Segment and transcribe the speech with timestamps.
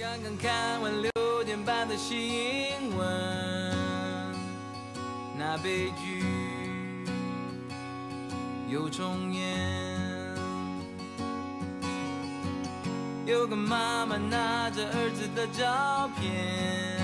[0.00, 3.06] 刚刚看完六点半的新闻，
[5.38, 6.24] 那悲剧
[8.66, 9.58] 又重演。
[13.26, 16.96] 有个妈妈拿着儿子的照片，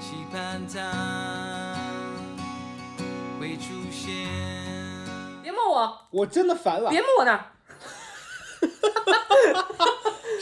[0.00, 1.78] 期盼他
[3.38, 4.26] 会出现。
[5.44, 7.52] 别摸我，我真的烦了，别摸我那儿。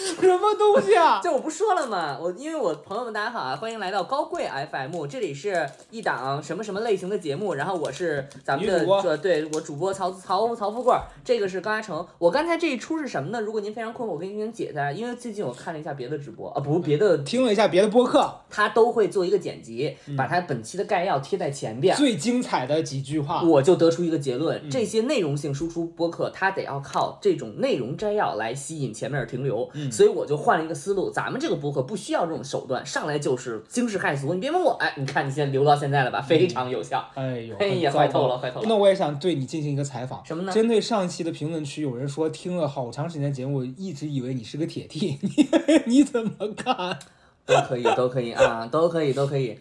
[0.21, 1.18] 什么东西啊？
[1.25, 8.85] 就我不说了嘛，我因为我朋友们大家好啊，欢迎来到高贵 FM，这里是一档什么什么类型的节目，然后我是咱们的
[9.17, 12.07] 对我主播曹曹曹富贵儿，这个是高嘉诚。
[12.18, 13.40] 我刚才这一出是什么呢？
[13.40, 21.96] 如果您非常困惑，我给您解答，因为最近我看了一下别的直播啊，不是别的，听了一下别的播客，他都会做一个剪辑，嗯把他本期的概要贴在前边。
[21.96, 23.43] 最精彩的几句话。
[23.43, 29.71] 我就得出一个结嗯论：这些内容性输出播客，他得要靠这种内容摘要来吸引前面的停留。
[29.72, 34.34] 嗯所以我就换了一个思路，咱们这个播客不需要这种手段，上来就是惊世骇俗。
[34.34, 37.08] 你别问我，哎，你看你现在留到现在了吧，非常有效。
[37.14, 45.48] 哎呦，哎呀坏透了坏透了那我也想对你进行一个采访，什么呢针对上一期的评论区，有人说听了好长时间节目，一直以为你是个铁 T，你
[45.86, 46.98] 你怎么看？
[47.47, 49.58] 都可以，都可以啊，都可以，都可以。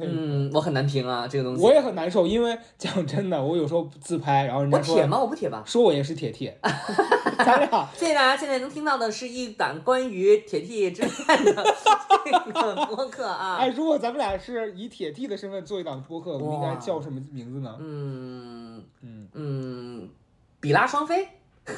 [0.00, 1.62] 嗯，我很难评啊，这个东西。
[1.62, 5.18] 我也很难受，因为讲真的，我有时候自拍，然后人家说我铁吗？
[5.20, 5.62] 我不铁吧。
[5.66, 6.52] 说我也是铁 T，
[7.38, 11.64] 咱俩谢谢大家，现在能听到的是一档关于铁 T 之恋的
[12.24, 13.56] 这个播客啊。
[13.56, 17.76] 哎，如果咱们俩是以铁 T 的身份做一档播客，我们应该哇叫什么名字呢？
[17.80, 20.08] 嗯嗯嗯，
[20.60, 21.28] 比拉双飞。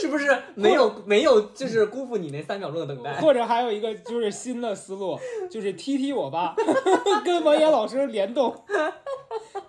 [0.00, 3.20] 是不是没有没有就是辜负你那三秒钟的等待？
[3.20, 5.18] 或者还有一个就是新的思路，
[5.50, 6.54] 就是踢踢我吧，
[7.24, 8.54] 跟王岩老师联动，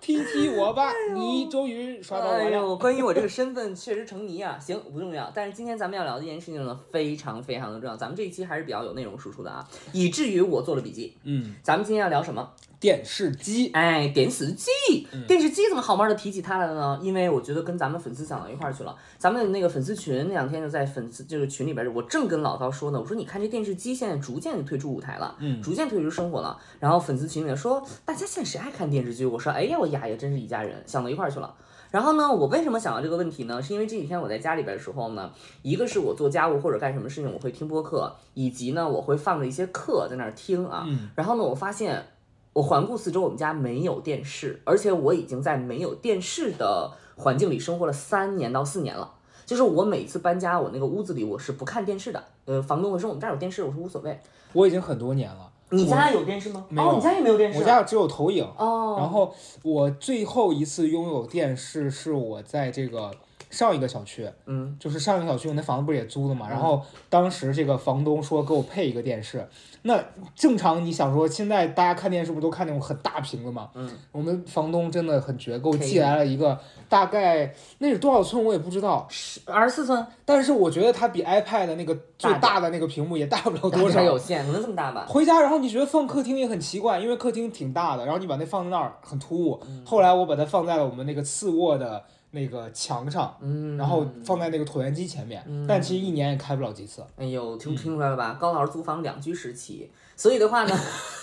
[0.00, 2.38] 踢踢我吧，你终于刷到我了。
[2.38, 5.30] 哎呦，关于我这个身份确实成谜啊，行不重要。
[5.34, 7.96] 但是今天咱们要聊的一件事情呢，非常非常的重要。
[7.96, 11.16] 咱们这一期还是比较有内容输出的啊，以至于我做了笔记。
[11.24, 12.50] 嗯，咱们今天要聊什么？
[12.82, 14.66] 电视机，哎，电视机，
[15.12, 16.98] 嗯电视机怎么好慢的提起它来了呢？
[17.00, 18.92] 因为我觉得跟咱们粉丝想到一块儿去了。
[19.18, 26.58] 咱们那个粉丝群那两天就在粉丝就是群里边，我正跟老高说呢，我说你看这电视机现在逐渐的退出舞台了，嗯逐渐退出生活了。
[26.80, 29.24] 然后粉丝群里面说，大家现在谁爱看电视剧？
[29.24, 31.54] 我说，哎呀，我呀也，真是一家人，想到一块儿去了。
[31.92, 33.62] 然后呢，我为什么想到这个问题呢？
[33.62, 35.30] 是因为这几天我在家里边的时候呢，
[35.62, 40.84] 一个是我做家务或者干什么事情，我会听播客，以及呢，我会放着一些课在那儿听啊。
[40.88, 42.04] 嗯然后呢，我发现
[42.52, 49.12] 我环顾四周，我们家没有电视，而且我已经在没有电视的环境里生活了三年到四年了。
[49.44, 52.22] 就是我每次搬家，我那个屋子里我是不看电视的。
[52.44, 54.18] 呃，房东会说我们这儿有电视，我说无所谓。
[54.52, 55.50] 我已经很多年了。
[55.70, 56.64] 你家有电视吗？
[56.68, 57.58] 没有哦，你家也没有电视。
[57.58, 58.46] 我家只有投影。
[58.58, 63.10] 哦，然后我最后一次拥有电视是我在这个
[63.52, 69.46] 上一个小区，嗯，就是上一个小区我那房子不是也租的嘛，然后当时这个房东说给我配一个电视，
[69.82, 70.02] 那
[70.34, 73.68] 正常你想说现在大家看电视不都看那种很大屏的嘛？
[73.74, 76.58] 嗯，我们房东真的很绝，给我寄来了一个
[76.88, 79.06] 大概那是多少寸我也不知道，
[79.44, 84.24] 二十四寸，但是我觉得它比 iPad 的那个最大的那个屏幕也大不了多少有少。
[84.24, 85.04] 限，可能这么大吧。
[85.06, 89.60] 回家，然后你觉得放客厅也很奇怪，因为客厅挺大的，然后你把那放在那儿很突兀。
[89.84, 97.04] 后来我把它放在了我们那个次卧的那个墙上，嗯，然后放在那个椭圆机前面，但其实一年也开不了几次。
[97.16, 98.36] 哎呦，嗯听听出来了吧？
[98.40, 100.74] 高老师租房两居室起，所以的话呢，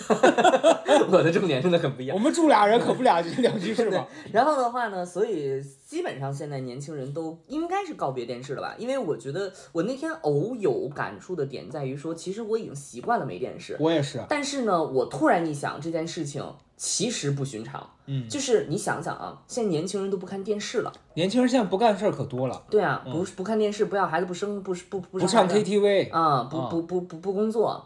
[1.11, 2.21] 我的重点真的很不一样我。
[2.21, 4.05] 们住俩人可不俩两居室嘛？
[4.31, 8.75] 然后的话呢，所以基本上现在年轻人都应该是告别电视了吧？
[8.77, 16.43] 因为我觉得我那天偶有感触的点在于说，其实我已经习惯了没电视，我也是，但是呢，我突然一想这件事情
[16.81, 27.85] 其实不寻常，嗯，就是你想想啊，现在年轻人都不看电视了，年轻人现在不干事儿可多了，对啊，不不看电视，不要孩子，不生不不不不唱生孩子 KTV，啊，不不不不不工作，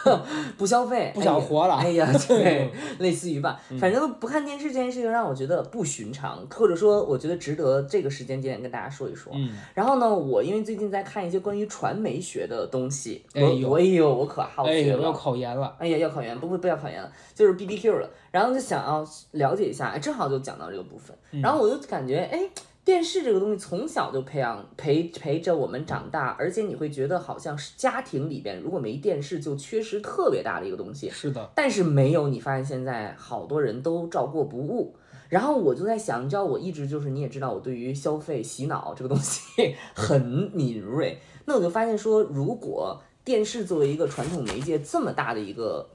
[0.58, 1.76] 不消费， 不想活了。
[1.76, 9.32] 哎呀， 对，类似于吧，反正不看电视这件事情让我觉得不寻常，或者说我觉得值得这个时间节点跟大家说一说。
[9.34, 13.68] 嗯，然后呢，我因为最近在看一些关于传媒学的东西，我哎呦。
[13.70, 15.12] 我哎呦，我可好学哎呦，要。
[15.16, 18.10] 考研了，哎呀，要考研不不不要考研了，就是 B B Q 了。
[18.30, 21.16] 然后就想要了解一下，哎，正好就讲到这个部分。
[21.30, 21.40] 嗯。
[21.40, 22.40] 然后我就感觉，哎，
[22.86, 31.10] 电视这个东西从小就培养陪陪着我们长大，而且你会觉得好像是家庭里边如果没电视就缺失特别大的一个东西。
[31.10, 34.94] 是的，但是没有，你发现现在好多人都照过不误。
[35.28, 41.18] 然后我就在想，你知道，我一直就是你也知道，我对于消费洗脑这个东西 很敏锐。
[41.46, 45.90] 那我就发现说，如果电视作为一个传统媒介这么大的一个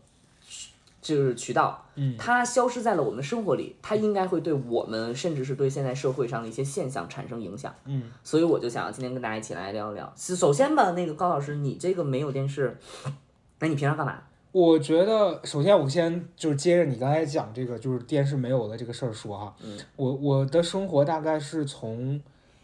[1.02, 7.74] 就是渠道，嗯它消失在了我们的生活里，它应该会对我们，甚至是对现在社会上的一些现象产生影响。
[7.86, 10.14] 嗯，所以我就想今天跟大家一起来聊一聊。
[10.16, 12.78] 是首先吧，那个高老师，你这个没有电视，
[13.60, 14.22] 那你平常干嘛？
[14.52, 22.22] 我觉得首先我先就是接着你刚才讲这个就是电视没有的这个事儿说哈，嗯我我的生活大概是从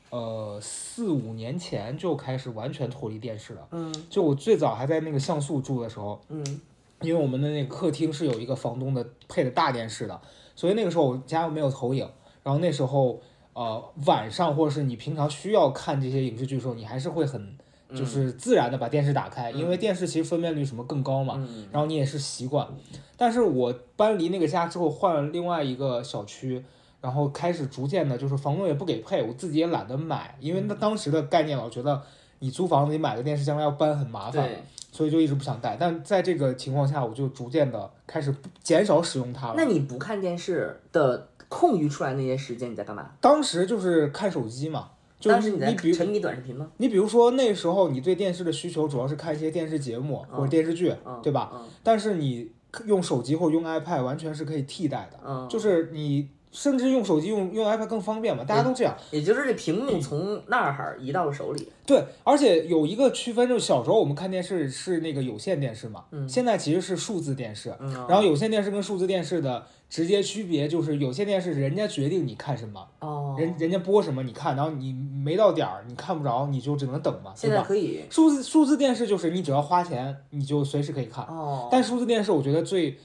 [0.09, 3.65] 呃四五年前就开始完全脱离电视了。
[3.71, 6.59] 嗯就我最早还在那个像素住的时候，嗯
[7.01, 10.19] 因为我们的那个客厅是有一个房东的配的大电视的，
[10.55, 12.09] 所以那个时候我家又没有投影，
[12.44, 13.21] 然后那时候
[13.53, 17.57] 呃晚上或者是你平常需要看这些影视剧的时候，你还是会很
[17.95, 22.67] 就是自然的把电视打开，因为电视其实分辨率什么更高嘛，嗯然后你也是习惯。
[23.15, 26.63] 但是我搬离那个家之后，换了另外一个小区。
[26.99, 32.01] 然后开始逐渐的，就是房东也不给配，我自己也懒得买，因为那当时的概念，我觉得
[32.39, 34.57] 你租房子你买个电视将来要搬很麻烦，对。
[34.91, 35.77] 所以就一直不想带。
[35.79, 39.53] 但在这个情况下，我就逐渐的开始减少使用它了。
[39.57, 43.11] 那你不看电视的空余出来那些时间，你在干嘛？
[43.21, 44.89] 当时就是看手机嘛，
[45.19, 46.67] 就当时你沉迷短视频吗？
[46.77, 51.51] 你比如说那时候你对电视的需求主要是看一些电视节目或者电视剧，嗯，对吧？
[51.53, 52.51] 嗯但是你
[52.85, 58.95] 用手机或者用 iPad 完全是可以替代的，嗯，就是你甚至用手机用用 iPad 更方便嘛，大家都这样。
[59.11, 61.67] 也就是这屏幕从那儿哈移到了手里。
[61.85, 67.73] 对，而且有一个区分，就是小时候我们看电视是那个有线电视嘛，嗯现在其实是数字电视。
[67.79, 77.61] 嗯，然后有线电视跟数字电视的直接区别就是，有线电视人家决定你看什么，哦，人人家播什么你看，然后你没到点儿你看不着，你就只能等嘛，现对吧？
[77.61, 81.23] 在可以数字数字电视就是你只要花钱，你就随时可以看。
[81.25, 82.97] 哦，但数字电视我觉得最，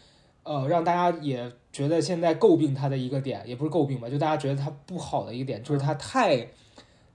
[0.44, 6.49] 呃，让大家也觉得现在诟病它的一个点，也不是诟病吧，就大家觉得它不好的一个点，就是它太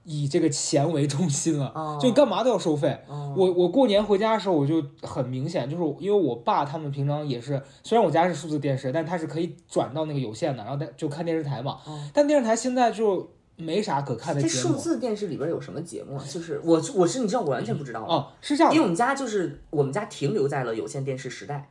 [0.04, 2.98] 以这个钱为中心了，哦就干嘛都要收费。
[3.06, 11.78] 哦我我过年回家的时候，我就很明显，就是因为我爸他们平常也是，虽然我家是数字电视，但他是可以转到那个有线的，然后他就看电视台嘛。
[11.86, 14.68] 哦但电视台现在就没啥可看的这节目。
[14.68, 16.24] 数字电视里边有什么节目啊？
[16.26, 21.68] 就是我我是你知道我完全不知道，哦，是这样，因为我们家就是我们家停留在了有线电视时代，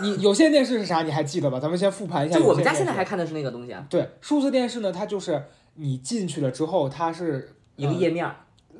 [0.00, 1.02] 你你有线电视是啥？
[1.02, 1.60] 你还记得吧？
[1.60, 5.44] 咱们先复盘一下就我们家现在还看的是那个东西啊，对数字电视呢，它就是
[5.74, 8.36] 你进去了之后，它是一个页面儿，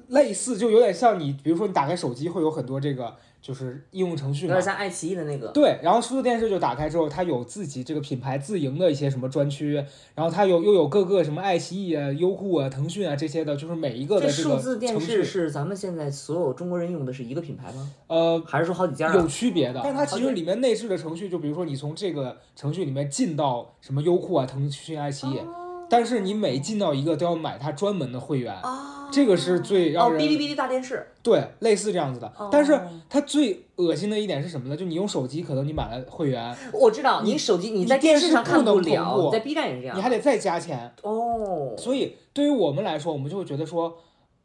[0.08, 4.64] 类似，就有点像你，比如说你打开手机会有很多这个就是应用程序嘛有点。
[4.64, 9.74] 像爱奇艺的那个，对，然后数字电视就打开之后，它有自己这个品牌自营的一些什么专区，
[10.14, 17.90] 然后它有又有各个什么爱奇艺啊、优酷啊、腾讯啊这些的，就是每一个这的这个数字电，视是咱们现在所有中国人用的是一个品牌吗？
[18.08, 19.26] 呃，还是说好几家有啊？
[19.26, 25.40] 区别的，但它其实里面内置的程序，就比如说你从这个程序里面进到什么优酷啊、腾讯、爱奇艺，
[25.88, 32.48] 但是你每进到一个都要买它专门的会员，啊，这个是最哦，让人哔哩哔哩大电视，对类似这样子的哦。
[32.50, 34.76] 但是它最恶心的一点是什么呢？
[34.76, 40.92] 就你用手机，可能你买了会员，我知道，你你手机你你在电视上看不能了，你在 B 站也是这样，你还得再加钱。
[41.02, 43.96] 哦，所以对于我们来说，我们就会觉得说，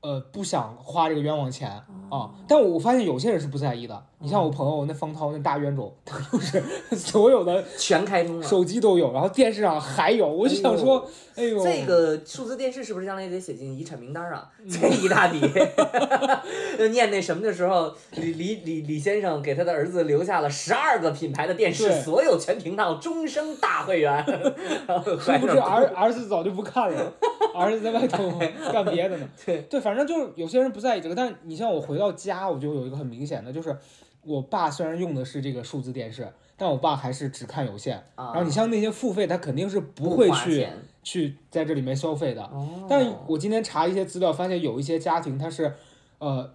[0.06, 1.68] 呃，不想花这个冤枉钱
[2.12, 2.30] 哦啊。
[2.48, 4.06] 但我发现有些人是不在意的。
[4.20, 6.64] 你像我朋友那方涛那大冤种，他就是
[6.96, 8.48] 所有的全开通了。
[8.48, 10.28] 手机都有，然后电视上还有。
[10.28, 14.50] 我就想说，哎呦，这个数字电视是不是将来也得写进遗产名单啊？
[14.60, 15.40] 嗯这一大笔，
[16.78, 24.26] 就念那什么的时候，李李李李先生给他的儿子留下了十二个品牌的电视，所有全频道终生大会员。
[24.88, 27.14] 然后殊不是儿儿子早就不看了，
[27.54, 28.32] 儿子在外头
[28.74, 29.28] 干别的呢。
[29.46, 33.78] 对对，反正就是有些人不在意这个，但是你像我回到家，我就有一个很明显的，就是
[34.24, 38.04] 我爸虽然用的是这个数字电视，但我爸还是只看有线。
[38.16, 40.68] 啊，然后你像那些付费，他肯定是不会去
[41.04, 42.42] 去在这里面消费的。
[42.44, 45.74] 哦，但我今天查一些资料，发现有一些家庭他是，
[46.18, 46.52] 呃，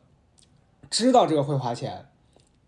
[0.90, 2.06] 知道这个会花钱，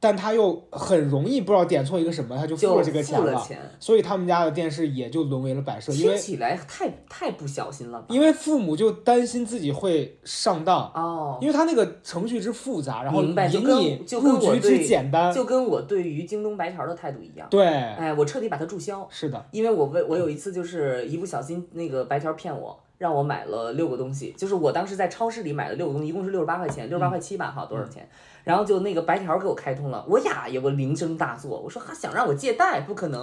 [0.03, 8.07] 但他又很容易不知道点错一个什么，他就付了这个钱付了钱，所以他们家的电视也就沦为了摆设，因为听起来太太不小心了吧？
[8.09, 17.47] 因为父母就担心自己会上当，哦，因为他那个程序之复杂，然后引你入局之简单，就跟我对于京东白条的态度一样。
[17.49, 19.07] 对，哎，我彻底把它注销。
[19.09, 28.09] 是的，因为我为我有一次就是一不小心那个白条骗我，让我买了六个东西，就是我当时在超市里买了六个东西，一共是六十八块钱，六十八块七吧，哈多少钱？
[28.45, 33.21] 然后就那个白条给我开通了，我呀也我铃声大作，我说他想让我借贷，不可能，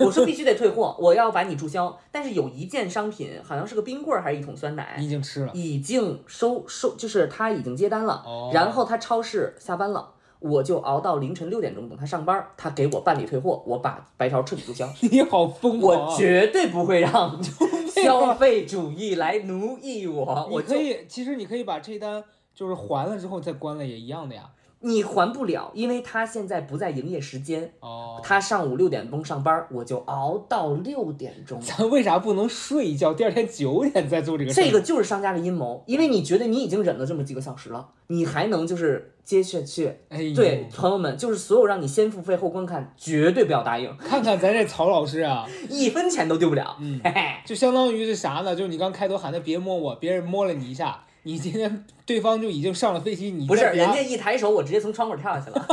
[0.00, 1.94] 我说必须得退货，我要把你注销。
[2.10, 10.12] 但是有一件商品好像是个冰棍儿还是一桶酸奶，已经吃了，已经收收，就是他已经接单了，哦然后他超市下班了。
[10.40, 14.88] 我就熬到凌晨六点钟等他上班，他给我办理退货，我把白条彻底注销。
[15.10, 16.06] 你好疯狂啊！
[16.12, 17.42] 我绝对不会让
[18.04, 20.48] 消费主义来奴役我。
[20.50, 22.22] 你可以，其实你可以把这单
[22.54, 24.50] 就是还了之后再关了，也一样的呀。
[24.80, 31.60] 你还不了，因为他现在不在营业时间，哦，他上午六点钟上班，我就熬到六点钟。
[31.60, 34.64] 咱为啥不能睡一觉，第二天九点再做这个事儿？
[34.64, 39.92] 这个就是商家的阴谋，因为你觉得你已经忍了这么几个小时了，你还能就是接下去。
[40.10, 46.76] 哎，对，朋友们，就是所有让你先付费后观看，绝对不要答应，看看咱这曹老师啊， 一分钱都丢不了。
[46.80, 48.54] 嗯嘿嘿，就相当于是啥呢？
[48.54, 55.68] 就是你刚开头喊的别摸我，别人摸了你一下，你今天对方就已经上了飞机，你不是，人家一抬手，我直接从窗户跳下去了。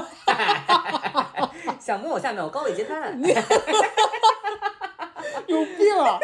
[1.80, 3.18] 想摸我下面，我高位截瘫。
[5.48, 6.20] 有病啊！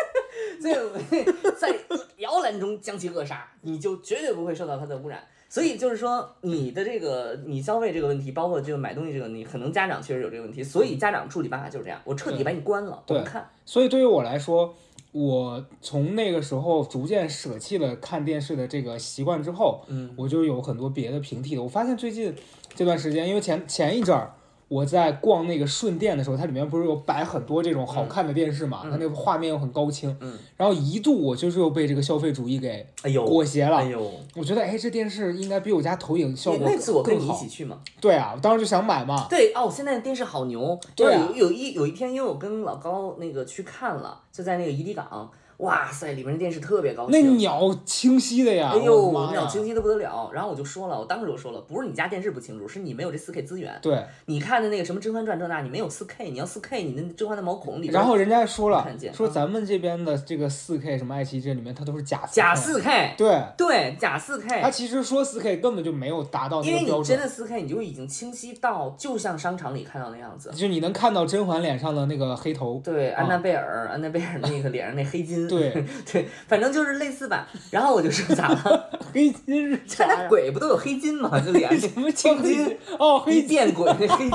[0.59, 1.23] 所以
[1.57, 1.73] 在
[2.17, 5.23] 摇篮中将其扼杀，你就绝对不会受到它的污染。
[5.47, 13.49] 所以就是说，你的这个你消费这个问题，包括这个买东西这个问题，可能家长确实有这个问题，所以家长处理办法就是这样，我彻底把你关了，不对看。
[13.65, 14.75] 所以对于我来说，
[15.11, 21.61] 我从那个时候逐渐舍弃了看电视的这个习惯之后，嗯，我就有很多别的平替的。
[21.61, 22.33] 我发现最近
[22.73, 24.33] 这段时间，因为前前一阵儿
[24.71, 32.87] 我在逛那个顺电的时候，它里面不是有摆很多这种好看的电视嘛，嗯它那个画面又很高清，嗯，然后一度我就是又被这个消费主义给
[33.25, 33.79] 裹挟了。
[33.79, 37.41] 哎呦，我觉得哎，这电视应该比我家投影效果那次我跟你一更好。
[37.43, 39.27] 起去嘛，对啊，我当时就想买嘛。
[39.29, 40.79] 对哦，现在的电视好牛。
[40.95, 45.29] 对啊有有一有一天，因为我跟老高那个去看了，就在那个怡迪港，
[45.61, 47.11] 哇塞，里面的电视特别高清。
[47.11, 47.37] 那清。
[47.37, 48.71] 鸟清晰的呀！
[48.73, 50.29] 哎呦，鸟清晰的不得了。
[50.33, 53.77] 然后我就说了，我当时就说了，不是你家电视不清楚，是你没有这四 K 资源。
[53.81, 70.51] 对，你看的那个什么《甄嬛传》这那，你没有四 K，你要四 K，你那甄嬛的毛孔里然后人家说了说嗯咱们这边的这个四 K 什么爱奇艺这里面它都是假假 4K 4K，对，对，假它 4K，其实说四 K 根本就没有达到因那个标准，为你真的四 K，你就已经清晰到就像商场里看到那样子。
[70.51, 73.31] 就你能看到甄嬛脸上的那个黑头，对，安啊。
[73.31, 77.47] 娜贝尔，安娜贝尔那个脸上那黑筋，对， 对，反正就是类似吧。
[77.69, 78.89] 然后我就说咋了？
[79.13, 80.27] 黑金是 这那啥呀？
[80.29, 81.39] 鬼不都有黑金吗？
[81.39, 82.77] 就脸上什么青青筋筋？
[82.99, 84.31] 哦，黑金，变鬼那黑金，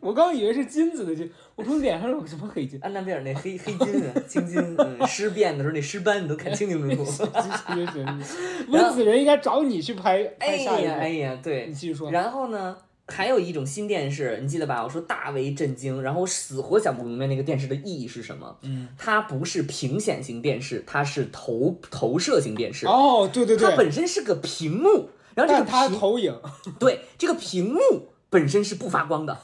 [0.00, 2.78] 我刚以为是金子的金，我说脸上有什么黑金？
[2.82, 7.04] 安娜贝尔那黑黑金啊，青筋，嗯，尸变的时候那尸斑你都看清清楚楚。
[7.04, 7.26] 行
[7.66, 8.24] 行行，
[8.68, 11.74] 温子仁应该找你去拍哎拍下一呀哎，呀，对你。
[11.74, 12.10] 继续说。
[12.10, 12.76] 然后呢，
[13.08, 14.82] 还有一种新电视，你记得吧？
[14.82, 18.58] 我说大为震惊，然后我死活想不明白那个电视的意义是什么。
[18.62, 22.86] 嗯，它不是平显型电视，它是投投射型电视。
[22.86, 26.36] 哦，对对对它，本身是个屏幕，然后这个它投影，
[26.80, 27.80] 对这个屏幕
[28.28, 29.40] 本身是不发光的，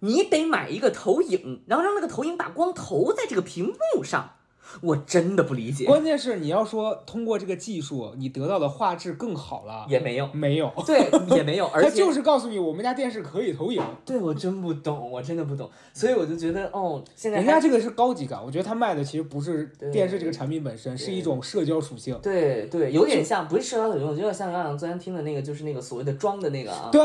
[0.00, 4.32] 你得买一个投影，然后让那个投影把光投在这个屏幕上。
[4.80, 13.82] 我真的不理解，关键是你要说通过这个技术，你得到的画质更好了，也没有，没有，对，也没有， 而它且就是告诉你我们家电视可以投影。
[14.04, 22.18] 对我真不懂，我真的不懂，所以我就觉得哦，现在人家这个是高级感，我觉得他卖的其实不是电视这个产品本身，是一种社交属性。
[22.22, 26.88] 对对，有点像不是社交属性，我觉得像杨洋昨天听的那个，就是那个所谓的装的那个啊。
[26.92, 27.02] 对，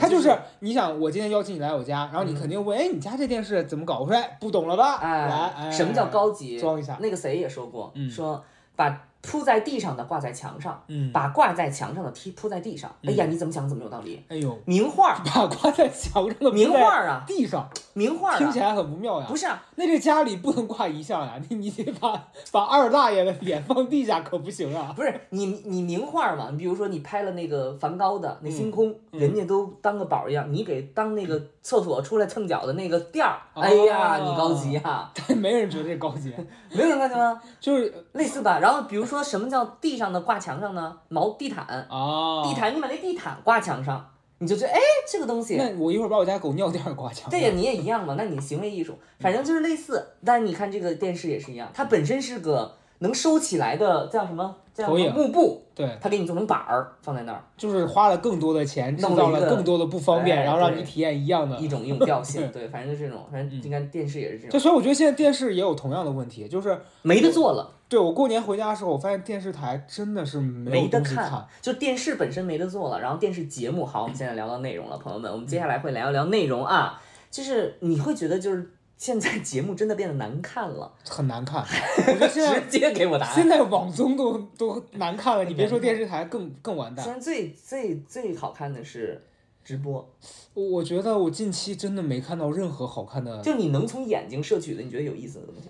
[0.00, 4.00] 他就是是你想，我今天邀请你来我家，然后你肯定问，哎，你家这电视怎么搞？
[4.00, 5.00] 我说，哎，不懂了吧？
[5.00, 6.58] 来，哎，哎，什么叫高级？
[6.58, 6.95] 装一下？
[7.00, 8.10] 那个谁也说过，嗯。
[8.10, 12.90] 说把铺在地上的挂在墙上，嗯，把挂在墙上的踢铺在地上。
[13.04, 14.22] 哎呀，你怎么想怎么有道理。
[14.28, 19.36] 哎呦，名画儿，把挂在墙上的名画儿啊，地上，名画听起来很不妙呀不。
[19.36, 24.92] 是啊，那这家里不能挂遗像呀，你你得把把二大爷的脸放地下可不行啊。
[24.94, 26.48] 不是你你名画儿嘛？
[26.52, 35.10] 你比如说你拍了那个梵高的那星空，嗯人家都当个宝儿一样，你给当那个厕所出来蹭脚的那个垫儿，哦哎呀，你高级啊！
[35.26, 36.32] 但没人觉得这高级，
[36.70, 37.40] 没有人高级吗？
[37.58, 38.58] 就是类似吧。
[38.60, 40.96] 然后比如说什么叫地上的挂墙上呢？
[41.08, 44.08] 毛地毯，啊，地毯你把那地毯挂墙上，
[44.38, 44.78] 你就觉得哎
[45.10, 45.56] 这个东西。
[45.56, 47.30] 那我一会儿把我家狗尿垫儿挂墙上。
[47.30, 50.06] 对呀，你也一样嘛，那你行为艺术，反正就是类似。
[50.24, 54.56] 但是你看这个电视也是一样，它本身是个能收起来的，叫什么？
[54.74, 55.10] 叫投影。
[55.14, 61.56] 幕布，对，他给你做成板儿放在那儿，就是花了更多的钱，制造了更多的不方便，哎然后让你体验一样的。
[61.56, 61.66] 一。
[61.66, 62.46] 种一种调性。
[62.52, 73.00] 对，反正就这种，反正你看电视也是这就种，所以我觉得现在电视也有同样的问题，就是没得做了，对我过年回家的时候，我发现电视台真的是没得看，就电视本身没得做了。
[73.00, 77.00] 然后电视节目，好，我们现在聊到内容了，朋友们，我们接下来会聊一聊内容啊，
[77.30, 81.62] 就是你会觉得就是现在节目真的变得难看了，很难看。
[82.08, 83.34] 我觉得现在直接给我答案。
[83.34, 87.04] 现在网综都都难看了，你别说电视台更更完蛋。
[87.04, 89.22] 现在最最最好看的是
[89.62, 90.08] 直播，
[90.54, 95.68] 我我觉得我近期真的没看到任何好看的就你能从眼睛摄取的，你觉得有意思的东西。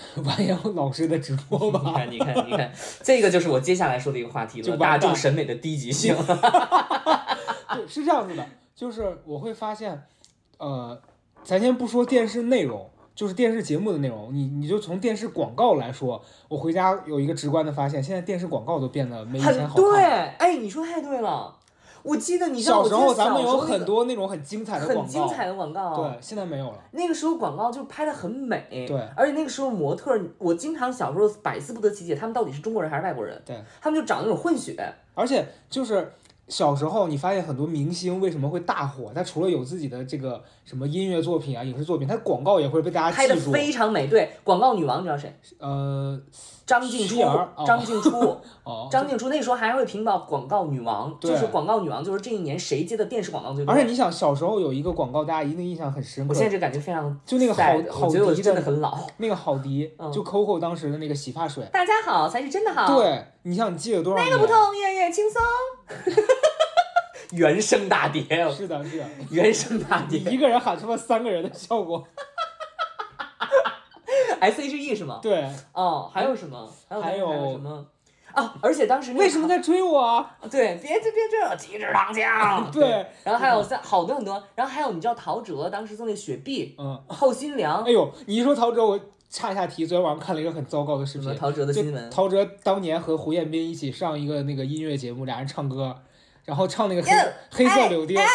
[0.24, 2.18] 完阳老师的直播吧你。
[2.18, 2.72] 看，你看，你看，
[3.02, 6.16] 这个就是我接下来说的一个话题了，大众审美的低级性。
[7.74, 10.02] 对，是这样子的，就是我会发现，
[10.56, 10.98] 呃，
[11.42, 20.32] 咱先不说电视内容，就是电视节目的内容，你你就从电视广告来说，我回家有一个直观的发现，现在电视广告都变得没以前好对，看了。
[20.38, 21.56] 哎，你说太对了。
[22.02, 26.78] 我记得你小时候咱们有很多那种很精彩的很广告，精彩的广告，对，现在没有了。
[26.92, 33.38] 那个时候广告就拍的很美，对而且那个时候模特，我经常小时候百思不得其解，他们到底是中国人还是外国人？
[33.44, 34.74] 对，他们就长那种混血，
[35.14, 36.10] 而且就是
[36.50, 39.12] 小时候，你发现很多明星为什么会大火？
[39.14, 43.52] 他除了有自己的这个什么音乐作品啊、影视作品，他广告也会被大家拍的记住。
[43.52, 44.08] 非常美。
[44.08, 45.32] 对，广告女王你知道谁？
[45.58, 46.20] 呃，
[46.66, 48.10] 张静初哦，张静初，
[48.64, 53.72] 哦， 张静初那时候还会评到广告女王，就是广告女王，就是这一年谁接的电视广告最多。
[53.72, 58.98] 而且你想，小时候有一个广告，大家一定印象很深刻我现，在就感觉非常就那个好好迪真的很老。
[59.18, 61.64] 那个好迪，嗯就 COCO 当时的那个洗发水。
[61.72, 64.28] 大家好才是真的好，，对，你想你记得多少年？
[64.28, 65.40] 那个不痛，月月轻松。
[67.32, 72.06] 原声大碟，是的，是的，原声大碟一个人喊出了三个人的效果。
[74.40, 75.20] S H E 是吗？
[75.22, 76.68] 对，哦，还有什么？
[76.88, 77.86] 还有什么？
[78.32, 78.54] 啊！
[78.62, 80.36] 而且当时为什么在追我啊？
[80.50, 82.70] 对，别这别这旗帜唐将。
[82.70, 91.34] 对，然后还有三好多很多，然后还有你知道陶喆当时做那雪碧嗯，后心凉哎，呦，你一说陶喆，我岔一下题，昨天晚上看了一个很糟糕的视频。
[91.36, 92.08] 陶喆的新闻？
[92.08, 95.96] 陶喆当年和胡彦斌一起上一个那个音乐节目，俩人唱歌，
[96.44, 98.26] 然后唱那个黑哟黑色柳丁，哎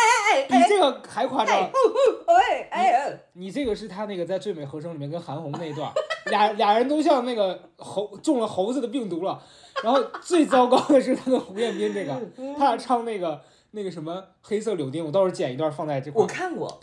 [0.47, 1.61] 比这个还夸张。
[1.61, 5.91] 喂哎哎，你这个是他那个在《最美和声》里面跟韩红那一段，
[6.29, 9.41] 俩俩人都像那个猴中了猴子的病毒了。
[9.83, 12.13] 然后最糟糕的是他跟胡彦斌这个，
[12.57, 16.27] 他俩唱那个那个什么黑色柳丁，我到时候剪一段放在这块我。
[16.27, 16.79] 看过，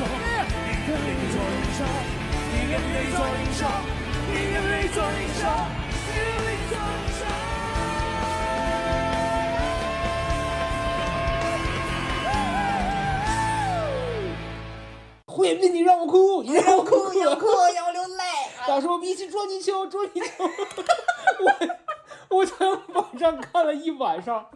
[0.00, 0.08] 冲，
[2.52, 2.80] 你，你，
[15.26, 18.24] 我也你让我哭，你让我哭，让我哭，我,哭我流泪。
[18.68, 20.44] 老师，我们一起捉泥鳅，捉泥鳅。
[22.28, 22.54] 我我在
[22.94, 24.46] 网上看了一晚上，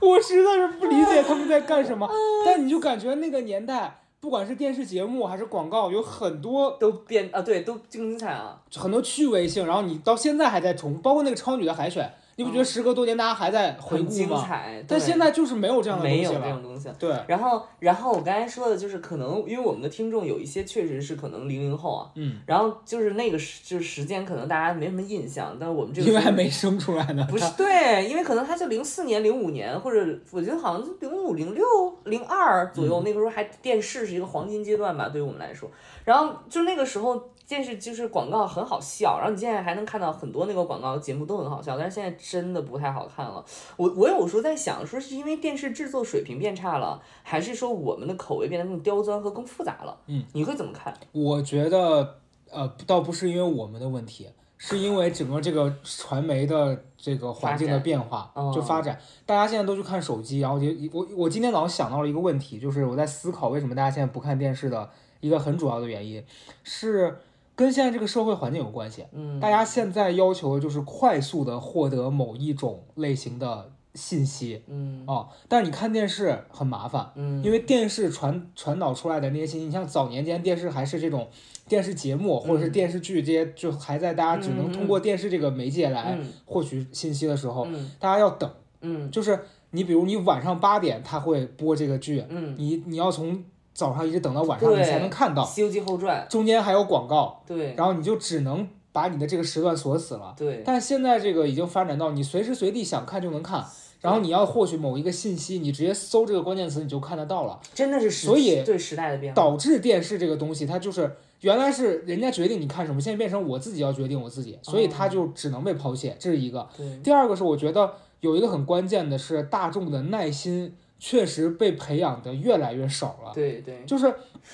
[0.00, 2.08] 我实在是不理解他们在干什么。
[2.44, 4.03] 但你就感觉那个年代。
[4.24, 8.58] 不管是电视节目还是广告，有很多都变啊，对，都精彩啊！
[8.74, 14.44] 很多趣味性，然后你到现在还在重，包括那个超女的海选，你不觉得时隔多年大家还在回顾吗？
[14.46, 16.38] 彩，但对现在就是没有这样的东西没有这。
[16.50, 16.88] 种东西。
[16.98, 27.26] 对，然后，然后我刚才说的就是，可能因为我们的听众有一些确实是可能零零后啊，嗯，然后就是那个时就是时间可能大家没什么印象，但是我们这个因为还没生出来呢。
[27.30, 31.64] 不是对，因为可能他就零四年、零五年，或者我觉得好像是零五、零六、
[32.04, 35.70] 零二左右，那个时候还电视是一个黄金阶段吧，对于我们来说。
[36.04, 43.44] 然后就那个时候电视就是广告很好笑，然后你现在还能看到很多那个广告节目都很好笑，但是现在真的不太好看了。
[43.76, 49.96] 我我有时候在想，说是因为电视制作水平变差了，还是说我们的口味变得更刁钻和更复杂了？
[50.06, 50.94] 嗯，你会怎么看？
[51.12, 52.16] 我觉得，
[52.50, 64.88] 呃，倒不是因为我们的问题，是因为整个这个传媒的这个环境的变化发就发展，大家现在都去看手机，然后就我我今天早上想到了一个问题，就是我在思考为什么大家现在不看电视的
[65.20, 66.24] 一个很主要的原因，
[66.62, 67.18] 是
[67.56, 69.04] 跟现在这个社会环境有关系。
[69.12, 75.04] 嗯，大家现在要求就是快速的获得某一种类型的信息嗯。
[75.06, 81.28] 哦，但是你看电视很麻烦，嗯，因为电视传传导出来的那些信息，你像早年间电视还是这种
[81.68, 86.26] 电视节目或者是电视剧这些，就还在大家只能通过电视这个媒介来嗯。
[86.44, 87.90] 获取信息的时候，嗯。
[88.00, 89.10] 大家要等，嗯。
[89.10, 89.38] 就是
[89.70, 100.32] 你比如你晚上八点他会播这个剧，嗯，你你要从早上一直等到晚上你才能看到，《西游记后传中间还有广告，》对然后你就只能把你的这个时段锁死了。
[100.36, 103.64] 对，但现在这个已经发展到你随时随地想看就能看，
[104.00, 107.58] 然后你要获取某一个信息，你直接搜这个关键词你就看得到了。
[107.74, 109.42] 真的是时所以对时代的变化。
[109.42, 116.68] 导致电视这个东西，它就是原来是人家决定你看什么，现在变成我自己要决定我自己，所以它就只能被抛弃，这是一个。
[116.76, 120.72] 对，第二个是我觉得有一个很关键的是大众的耐心
[121.06, 124.10] 确实被培养的越来越少了，对对，就是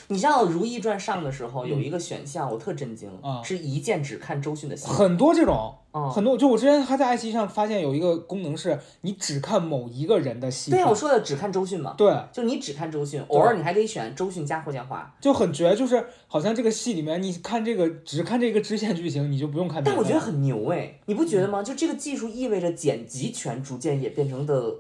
[0.09, 4.89] 你像《如懿传》上的时候，有一个选项我特震惊，啊是一键只看周迅的戏。
[4.89, 5.73] 很多这种。
[5.93, 15.13] 嗯，很多，就我之前还在爱奇艺上发现有一个功能是，你只看某一个人的戏对啊，我说的只看周迅嘛，对，就你只看周迅，偶尔你还可以选周迅加霍建华。
[15.21, 19.83] 就很绝，就是好像这个戏里面，你看这个只看这个支线剧情，你就不用看。
[19.83, 21.61] 但我觉得很牛哎，你不觉得吗？
[21.63, 24.73] 就这个技术意味着剪辑权逐渐也变成的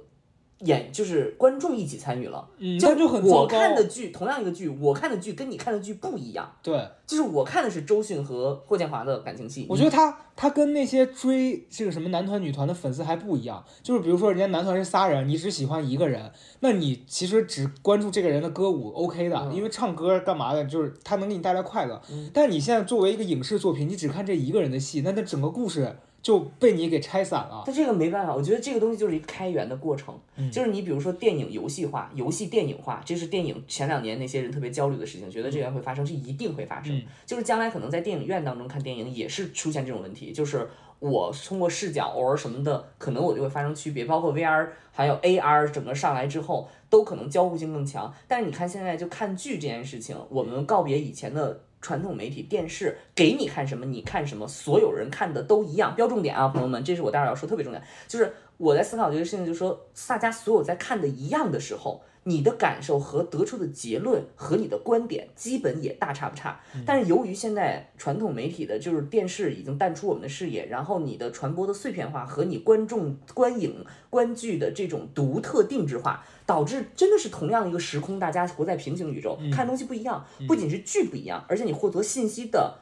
[0.60, 2.48] 演就是观众一起参与了。
[2.58, 3.46] 嗯，就那就很我。
[3.46, 6.50] 看的剧，同样一个剧，我看的剧跟你看的剧不一样。
[6.62, 22.00] 对，就是我看的是周迅和霍建华的感情戏，我觉得他他跟那些追这个什么男团女团的粉丝还不一样，就是比如说人家男团是仨人，你只喜欢一个人，那你其实只关注这个人的歌舞 OK 的，嗯因为唱歌干嘛的，就是他能给你带来快乐。
[22.10, 27.62] 嗯但你现在作为一个影视作品，你只看这一个人的戏，那那整个故事就被你给拆散了。
[27.64, 36.96] 但这个没办法，我觉得这个东西就是一个开源的过程，嗯就是你比如说电影游戏化、游戏电影化，这是电影前两年那些人特别焦虑的事情，觉得这个会发生，是一定会发生。
[36.96, 48.12] 嗯就是将来可能在电影院当中看电影也是出现这种问题，就是我通过视角偶尔什么的，可能我就会发生区别，包括 VR 还有 AR 整个上来之后，都可能交互性更强。
[48.28, 51.62] 但是你看现在就看剧这件事情，我们告别以前的。
[51.80, 55.94] 传统媒体电视给你看什么，你看什么，所有人看的都一样。
[55.94, 66.60] 标重点啊，朋友们，这是我待会儿要说特别重点，就是我在思考这个事情，就是说大家所有在看的一样的时候，你的感受和得出的结论和你的观点基本也大差不差。
[66.84, 82.78] 但是由于现在传统媒体的就是电视已经淡出我们的视野，然后你的传播的碎片化和你观众观影观剧的这种独特定制化，导致真的是同样一个时空，大家活在平行宇宙，看东西不一样，不仅是剧不一样，而且你获得信息的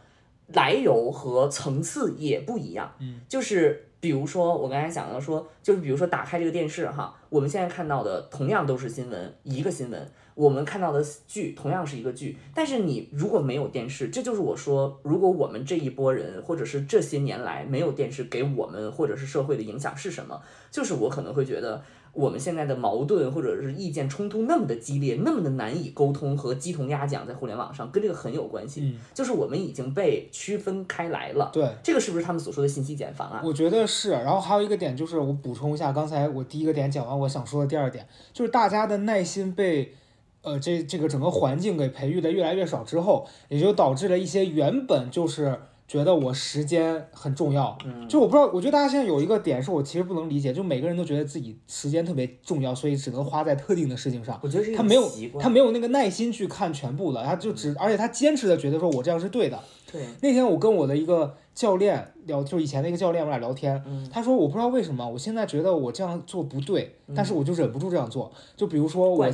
[0.49, 2.95] 来由和层次也不一样。
[3.01, 10.09] 嗯，就是比如说我刚才讲的说，就是比如说打开这个电视哈，我们现在看到的同样都是新闻，一个新闻。
[10.35, 20.41] 我们看到的剧同样是一个剧，但是你如果没有电视，这就是我说，如果我们这一波人，或者是这些年来没有电视给我们或者是社会的影响是什么？
[20.71, 28.81] 就是我可能会觉得我们现在的矛盾或者是意见冲突那么的激烈，那么的难以沟通和鸡同鸭讲，在互联网上跟这个很有关系。
[28.83, 31.51] 嗯就是我们已经被区分开来了。
[31.53, 33.43] 对，这个是不是他们所说的信息茧房啊？
[33.45, 39.95] 我觉得是，然后还有一个点就是，我补充一下，刚才我第一个点讲完，我想说的第二点就是大家的耐心被，
[40.43, 45.59] 呃，这这个整个环境给培育的越来越少之后，也就导致了一些原本就是
[45.89, 54.39] 觉得我时间很重要，嗯就我不知道，我觉得大家现在有一个点是我其实不能理解，就每个人都觉得自己时间特别重要，所以只能花在特定的事情上。
[54.43, 55.11] 我觉得他没有。
[55.41, 59.59] 他没有那个耐心去看全部的，他就只，而且他坚持的觉得说我这样是对的。
[59.91, 68.31] 对，那天我跟我的一个教练聊，就是以前的一个教练，我俩聊天，嗯他说我不知道为什么，我现在觉得我这样做不对，但是我就忍不住这样做。
[68.55, 69.27] 就比如说我。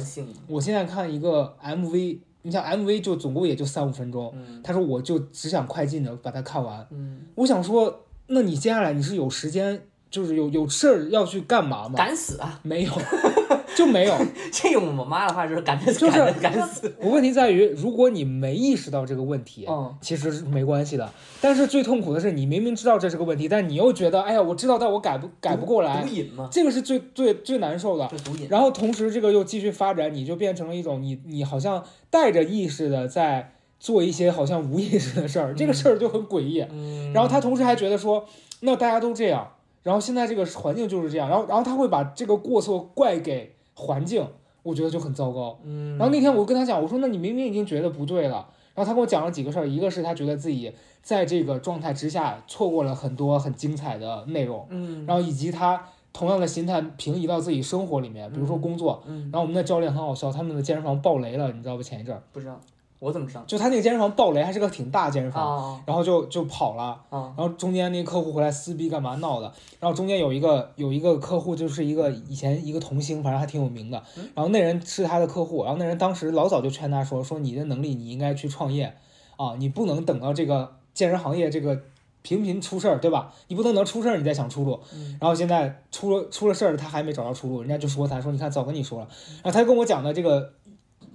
[0.47, 6.87] 我现在看一个 MV，你像 MV 就总共也就三五分钟，嗯他说我就只想快进的把它看完。
[6.91, 9.83] 嗯，我想说，那你接下来你是有时间，
[10.15, 11.95] 就是有有事儿要去干嘛吗？
[11.97, 12.57] 敢死啊！
[12.63, 12.93] 没有，
[13.75, 14.17] 就没有。
[14.53, 16.95] 这用我妈的话就是敢死，就是敢敢死。
[17.03, 21.13] 我问题在于，如果你没意识到这个问题，嗯其实是没关系的。
[21.41, 28.07] 但是最痛苦的是，你明明知道这是个问题，但你又觉得，哎呀，我知道，但我改不改不过来毒，瘾嘛，这个是最最最难受的。
[28.09, 28.47] 这毒瘾。
[28.49, 36.65] 然后同时，这个又继续发展，你就变成了一种你你好像带着意识的在做一些好像无意识的事儿，这个事儿就很诡异。
[36.71, 38.25] 嗯，然后他同时还觉得说，
[38.61, 39.47] 那大家都这样，
[39.85, 44.27] 然后现在这个环境就是这样，然后然后他会把这个过错怪给环境，
[44.65, 45.57] 我觉得就很糟糕。
[45.63, 59.03] 嗯，然后那天我跟他讲，我说那你明明已经觉得不对了，然后他跟我讲了几个事儿，一个是他觉得自己在这个状态之下错过了很多很精彩的内容，嗯然后以及他同样的心态平移到自己生活里面，比如说工作。
[59.07, 61.83] 嗯，然后我们的教练很好笑，他们的健身房爆雷了，你知道不？
[61.83, 62.59] 前一阵儿，不知道，
[63.05, 63.45] 我怎么知道？
[63.47, 66.99] 就他那个健身房爆雷，还是个挺大健身房，啊然后就就跑了。
[67.11, 74.03] 啊然后中间那个客户回来撕逼干嘛闹的，然后中间有一个有一个客户就是一个以前一个童星，反正还挺有名的，
[74.35, 78.95] 然后那人是他的客户，然后那人当时老早就劝他说说你的能力你应该去创业
[79.37, 81.79] 啊，你不能等到这个健身行业这个
[82.23, 83.35] 频频出事儿，对吧？
[83.49, 84.81] 你不能能出事儿你再想出路，
[85.21, 89.09] 然后现在出了出了事儿他还没找到出路，人家就说他说你看早跟你说了，
[89.43, 90.53] 然后他跟我讲的这个。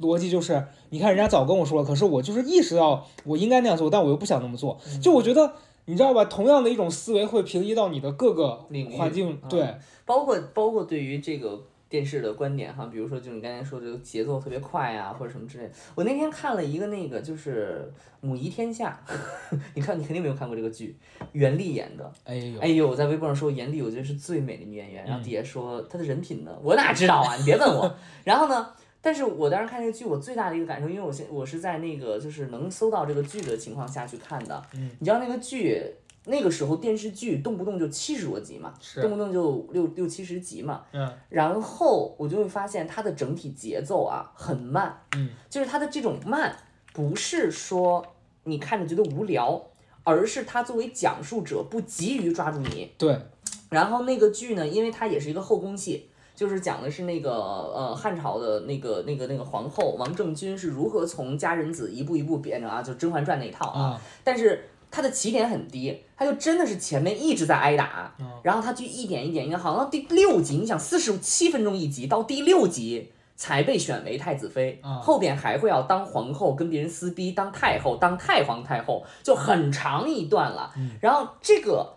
[0.02, 4.80] 逻辑就是，你看人家早跟我说了，可是我就是意识到我应该那样做，但我又不想那么做。
[5.02, 5.54] 就我觉得，
[5.86, 6.26] 你知道吧？
[6.26, 15.72] 同样的一种思维会平移到你的各个领域环境，嗯对，包括包括对于这个电视的观点哈，比如说就你刚才说这个节奏特别快啊，或者什么之类的。
[15.96, 19.02] 我那天看了一个那个就是《母仪天下》，
[19.74, 20.96] 你看你肯定没有看过这个剧，
[21.32, 22.12] 袁立演的。
[22.24, 27.36] 哎呦，哎呦，我在微博上说袁立，我觉得是最美的女演员，嗯然后底下说她的人品呢，我哪知道啊？
[27.36, 27.92] 你别问我。
[28.24, 28.68] 然后呢，
[29.02, 34.62] 但是我当时看这个剧，我最大的一个感受，因为我现我是在那个就是能搜到这个剧的情况下去看的。
[34.74, 35.82] 嗯，你知道那个剧
[36.26, 40.84] 那个时候电视剧动不动就七十多集嘛，是动不动就六六七十集嘛。
[40.92, 46.56] 嗯然后我就会发现它的整体节奏啊很慢，嗯，就是它的这种慢，
[46.94, 48.06] 不是说
[48.44, 49.64] 你看着觉得无聊，
[50.04, 52.92] 而是它作为讲述者不急于抓住你。
[52.98, 53.18] 对，
[53.70, 56.09] 然后那个剧呢，因为它也是一个后宫戏，
[56.40, 63.82] 就是讲的是那个呃汉朝的那个那个那个皇后王政君是如何从佳人子一步一步变成啊，就《甄嬛传》那一套啊。
[63.82, 73.12] 啊，但是他的起点很低，他就真的是前面一直在挨打，然后他就一点一点，好像到第六集，你想四十七分钟一集，到第六集。
[73.36, 80.70] 才被选为太子妃，啊后边还会要当皇后，跟别人撕逼，当太后，当太皇太后，就很长一段了。
[81.00, 81.90] 然后这个，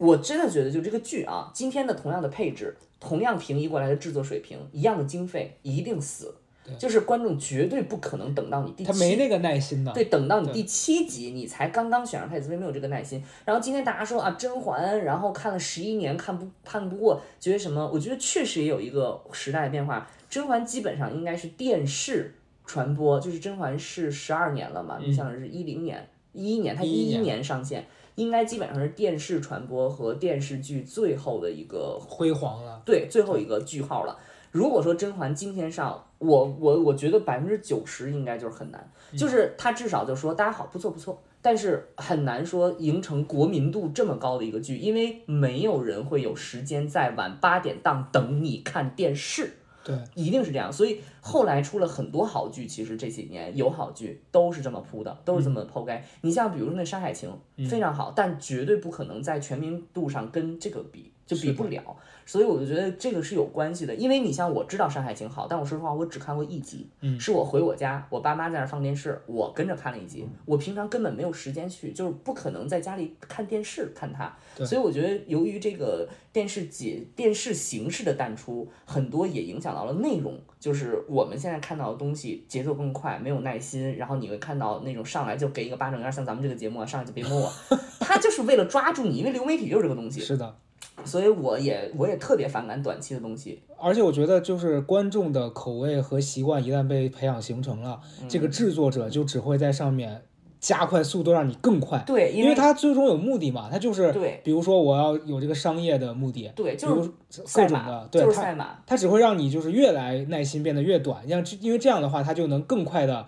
[0.00, 6.34] 我真的觉得就这个剧啊，今天的同样的配置，同样平移过来的制作水平，一样的经费，一定死。
[6.78, 9.92] 就是观众绝对不可能等到你第七他没那个耐心的。
[9.92, 13.22] 对，等到你第七集，你才刚刚选上太子妃，没有这个耐心。
[13.44, 17.90] 然后今天大家说啊，甄嬛，然后看了十一年，看不看不过，觉得什么？
[17.92, 20.08] 我觉得确实也有一个时代的变化。
[20.30, 22.32] 甄嬛基本上应该是电视
[22.64, 27.84] 传播，就是甄嬛是十二年了嘛，你想是一零年、一一年，它一一年年上线，
[28.20, 34.14] 应该基本上是电视传播和电视剧最后的一个辉煌了，对，最后一个句号了。
[34.50, 49.54] 如果说甄嬛今天上，我我我觉得百分之九十应该就是很难，就是他至少就说大家好，不错不错，但是很难说赢成国民度这么高的一个剧，因为没有人会有时间在晚八点档等你看电视。
[49.82, 56.04] 对，一定是这样，所以后来出了很多好剧，其实这几年有好剧都是这么铺的，都是这么剖开。
[56.20, 57.30] 你像比如说那《山海情》
[57.68, 61.96] 非常好，但绝对不可能在全民度上跟这个比，就比不了。
[62.26, 66.88] 所以我就觉得这个是有关系的，因为你像我知道《山海情》好，但我说实话，我只看过一集，
[67.18, 74.32] 是我回我家，我爸妈在那儿放电视，我跟着看了一集，我平常根本没有时间去，就是不可能在家里看电视看它。
[74.64, 87.52] 所以我觉得，由于这个电视节电视形式的淡出，很多也影响到了内容，就是我们现在看到的东西节奏更快，没有耐心，然后你会看到那种上来就给一个巴掌，有点像咱们这个节目啊，上来就别摸我，
[87.98, 90.56] 他就是为了抓住你，因为流媒体就是这个东西，是的。
[91.04, 93.62] 所以我也我也特别反感短期的东西。
[93.78, 100.22] 而且我觉得，就是观众的口味和习惯一旦被培养形成了，这个制作者就只会在上面
[100.60, 102.02] 加快速度，让你更快。
[102.06, 108.78] 对，因为他最终有目的嘛，他就是，对比如说我要有这个商业的目的，对，比如就是各种的，对就是他赛马。
[108.86, 113.26] 它只会让你就是越来耐心变得越短，像这因为这样的话，它就能更快的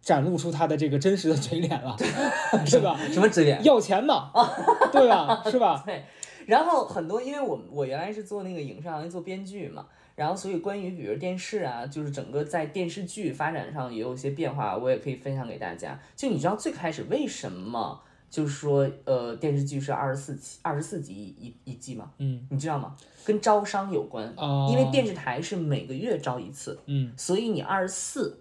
[0.00, 1.94] 展露出他的这个真实的嘴脸了，
[2.64, 2.98] 是吧？
[3.12, 3.62] 什么嘴脸？
[3.62, 4.30] 要钱嘛，
[4.90, 5.42] 对吧？
[5.50, 5.82] 是吧？
[5.84, 6.02] 对，
[6.46, 15.98] 然后很多，因为我我原来是做那个影视行业做编剧嘛，然后所以关于比如电视啊，就是整个在电视剧发展上也有一些变化，我也可以分享给大家。
[16.16, 18.00] 就你知道最开始为什么
[18.30, 22.10] 就是说呃电视剧是二十四期二十四集一一一季吗？
[22.18, 22.96] 嗯你知道吗？
[23.24, 28.40] 跟招商有关，啊，因为电视台是每个月招一次，嗯所以你二十四。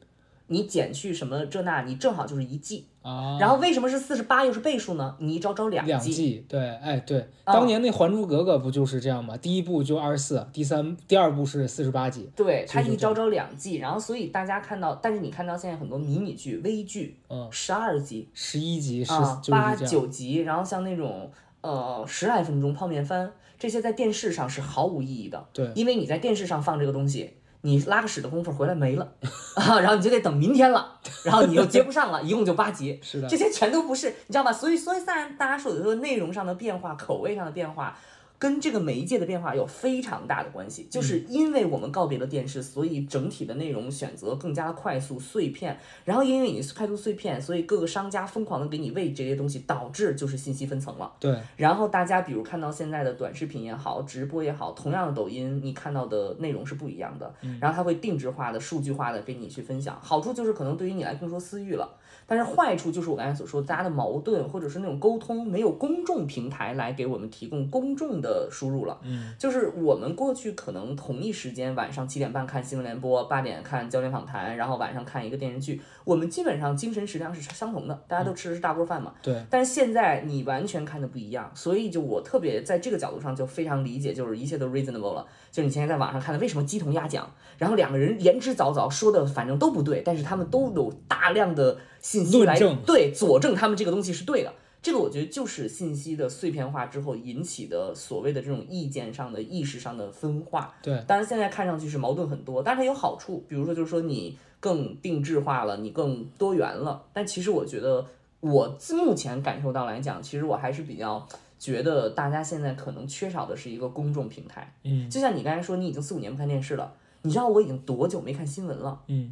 [0.51, 2.85] 你减去什么这那，你正好就是一季。
[3.01, 5.15] 啊，然后为什么是四十八又是倍数呢？
[5.17, 9.35] 你一招招两两季，对，哎对，啊当年那《还珠格格》不就是这样吗？
[9.37, 27.31] 第一部就二十四，第三第二部是四十八集，对，它一招招两季，然后所以大家看到，但是你看到现在很多迷你剧、微剧，嗯，十二集十一集是啊，八九集，然后像那种呃十来分钟泡面番，这些在电视上是毫无意义的，对因为你在电视上放这个东西。
[27.61, 29.11] 你拉个屎的功夫回来没了
[29.55, 34.51] 啊，然后你就得等明天了，然后你又接不上了，一共就八集， 是的这，些全都不是，你知道吗？
[34.51, 37.97] 所以，所以虽然大家说的说内容上的变化、口味上的变化，
[38.41, 40.87] 跟这个媒介的变化有非常大的关系。
[40.89, 45.77] 就是因为我们告别了电视，所以整体的内容选择更加的快速、碎片。
[46.03, 51.13] 然后因为你快速碎片，所以各个商家疯狂的给你喂这些东西，导致就是信息分层了。
[51.19, 57.31] 对，然后大家比如看到现在的短视频也好，直播也好，同样的抖音，你看到的内容是不一样的。
[57.59, 59.95] 然后它会定制化的、数据化的给你去分享。
[60.01, 61.87] 好处就是可能对于你来更说私域了，
[62.31, 68.97] 但是坏处就是我刚才所说，大家的矛盾或者是那种沟通没有公众平台来给我们提供公众的输入了。
[69.03, 79.13] 嗯，就是我们过去可能同一时间晚上七点半看新闻联播，八点看焦点访谈，然后晚上看一个电视剧，我们基本上精神食粮是相同的，大家都吃的是大锅饭嘛。
[79.21, 85.27] 对，但是现在你完全看的不一样，所以就我特别在这个角度上就非常理解，就是一切都 reasonable 了。
[85.51, 94.53] 就是你现在在网上看的，为什么鸡同鸭讲，然后两个人言之凿凿说的反正都不对，但是他们都有大量的信息来证对佐证他们这个东西是对的。
[94.81, 100.73] 这个我觉得就是信息的碎片化之后引起的所谓的这种意见上的、意识上的分化。
[100.81, 107.03] 对，当然现在看上去是矛盾很多，但是它有好处，比如说就是说你更定制化了，你更多元了。
[107.13, 108.03] 但其实我觉得
[108.39, 111.27] 我自目前感受到来讲，其实我还是比较
[111.61, 114.73] 觉得大家现在可能缺少的是一个公众平台。
[114.83, 118.99] 嗯就像你刚才说，你已经四五年不看电视了，你知道我已经多久没看新闻了？
[119.05, 119.31] 嗯，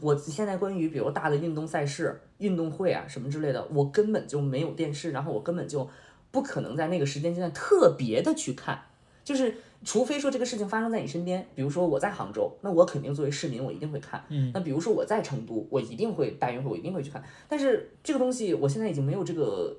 [0.00, 5.90] 我现在关于比如大的运动赛事、运动会啊什么之类的，我根本就没有电视，然后我根本就
[6.30, 8.80] 不可能在那个时间阶段特别的去看。
[9.24, 14.22] 就是除非说这个事情发生在你身边，比如说我在杭州，那我肯定作为市民我一定会看。
[14.28, 17.24] 嗯，那比如说我在成都，我一定会大运会我一定会去看。
[17.48, 19.74] 但是这个东西我现在已经没有这个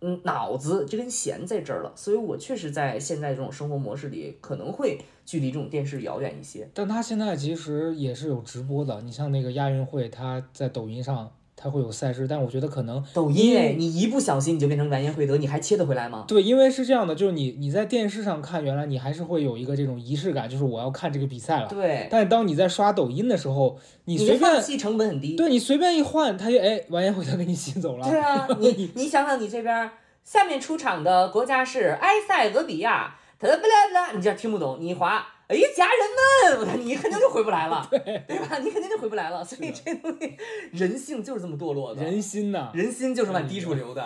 [0.00, 6.68] 嗯脑子这根弦在这儿了，所以我确实在现在这种生活模式里可能会距离这种电视遥远一些。
[6.74, 16.26] 但他现在其实也是有直播的，你像那个亚运会，他在抖音上它会有赛事，但我觉得可能抖音哎，你一不小心你就变成完颜慧德，你还切得回来吗？
[16.28, 21.68] 对，因为是这样的，就是你你在电视上看，原来你还是会有一个这种仪式感，就是我要看这个比赛了。
[21.68, 25.34] 对，但当你在刷抖音的时候，你你随便成本很低。
[25.34, 28.06] 对你随便一换，他就哎完颜慧德给你吸走了。
[28.06, 29.90] 对啊，你你想想，你这边
[30.22, 38.58] 下面出场的国家是埃塞俄比亚，特不啦不啦，你这听不懂，你一划，哎，家人们，你肯定就回不来了， 对吧？
[38.58, 39.44] 你肯定就回不来了。
[39.44, 40.36] 所以这东西，
[40.72, 44.04] 人性就是这么堕落的，人心呐，人心就是往低处流的，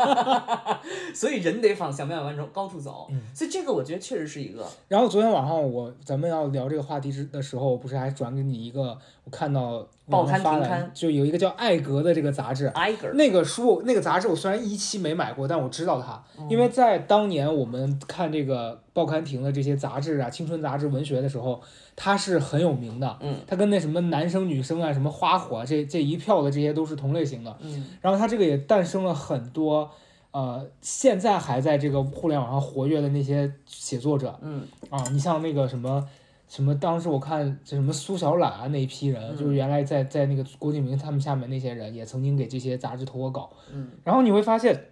[1.14, 3.06] 所以人得往想办法往高处走。
[3.10, 10.24] 嗯所以这个我觉得确实是一个，然后昨天晚上我咱们要聊这个话题之的时候，不是还转给你一个，我看到报
[10.60, 21.60] 刊就有一个叫艾格的这个杂志，艾格，那个书那个杂志我虽然一期没买过，但我知道它，嗯因为在当年我们看这个报刊亭的这些杂志啊，青春杂志、文学的时候，
[21.96, 23.18] 它是很有名的。
[23.20, 27.56] 嗯它跟那什么男生女生啊，什么花火啊这这一票的这些都是同类型的。
[27.62, 29.90] 嗯然后它这个也诞生了很多，
[30.30, 36.06] 呃，现在还在这个互联网上活跃的那些写作者嗯啊，你像那个什么。
[36.54, 36.74] 什么？
[36.74, 43.50] 当时我看这什么苏小懒啊那一批人，嗯就是原来在在那个郭敬明他们下面那些人，也曾经给这些杂志投过稿。
[43.72, 44.88] 嗯然后你会发现，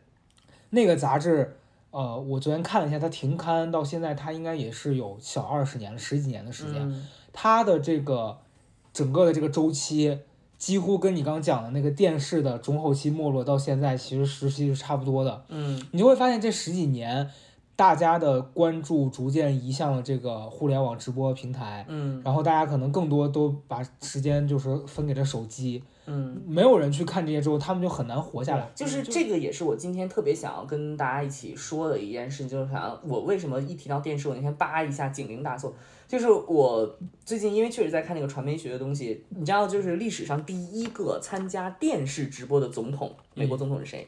[0.70, 1.54] 那个杂志，
[1.90, 6.80] 呃，我昨天看了一下，它停刊到现在，它应该也是有小二十年了，十几年的时间。
[6.80, 8.38] 嗯它的这个
[8.92, 10.18] 整个的这个周期，
[10.56, 15.44] 几乎跟你刚刚讲的那个电视的中后期没落到现在，其实时期是差不多的。
[15.48, 17.30] 嗯你就会发现这十几年，
[17.80, 21.82] 大家的关注逐渐移向了这个互联网直播平台。
[21.88, 26.42] 嗯然后大家可能更多都把时间就是分给了手机，嗯。
[26.46, 28.70] 没有人去看这些之后，他们就很难活下来。
[28.74, 35.72] 就是这个也是我今天特别想要跟大家一起说的一件事，就是想我为什么一提到电视，我那天叭一下警铃大作，
[36.06, 44.06] 就是我最近因为确实在看那个传媒学的东西，你知道，就是历史上第一个参加电视直播的总统，美国总统是谁？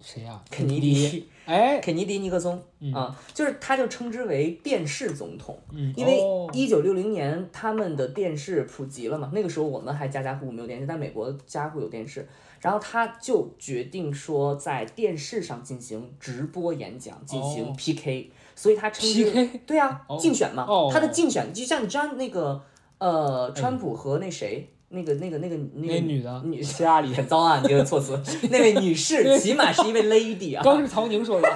[0.00, 1.28] 谁呀、肯尼迪。
[1.46, 2.92] 迪，哎，肯尼迪尼克松嗯。
[2.92, 5.58] 啊，就是他就称之为电视总统。
[5.72, 6.50] 嗯，因为哦。
[6.52, 12.26] 一九六零年他们的电视普及了嘛，那个时候我们还家家户户没有电视，但美国家家户有电视，
[12.60, 17.74] 然后他就决定说在电视上进行直播演讲，进行哦。
[17.76, 22.60] PK，、所以他称之 PK 对啊，哦竞选嘛，哦他的竞选就像你知道那个
[22.98, 26.42] 呃，川普和那谁，那个那个那个那个那女的。
[26.44, 28.16] 女 希拉里，很糟啊，你这个措辞，
[28.50, 31.48] 那位女士起码是一位 lady 啊，刚是曹宁说的，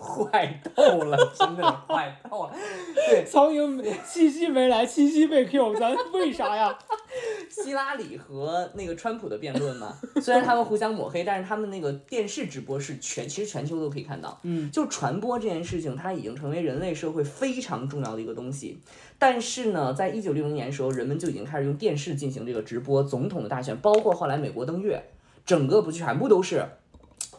[0.00, 2.52] 坏透了，真的是坏透了。
[3.08, 6.76] 对，曹宁七夕没来，七夕被 Q，咱为啥呀？
[7.50, 14.38] 希拉里和那个川普的辩论嘛， 虽然他们互相抹黑，但是他们那个电视直播是全，其实全球都可以看到。
[14.42, 18.78] 嗯，就传播这件事情，它已经成为人类社会非常重要的一个东西。
[19.18, 25.02] 但是呢，在一九六零年的时候，人们就已经开始用电视进行这个直播总统的大选，包括后来美国登月，
[25.44, 26.64] 整个不全部都是。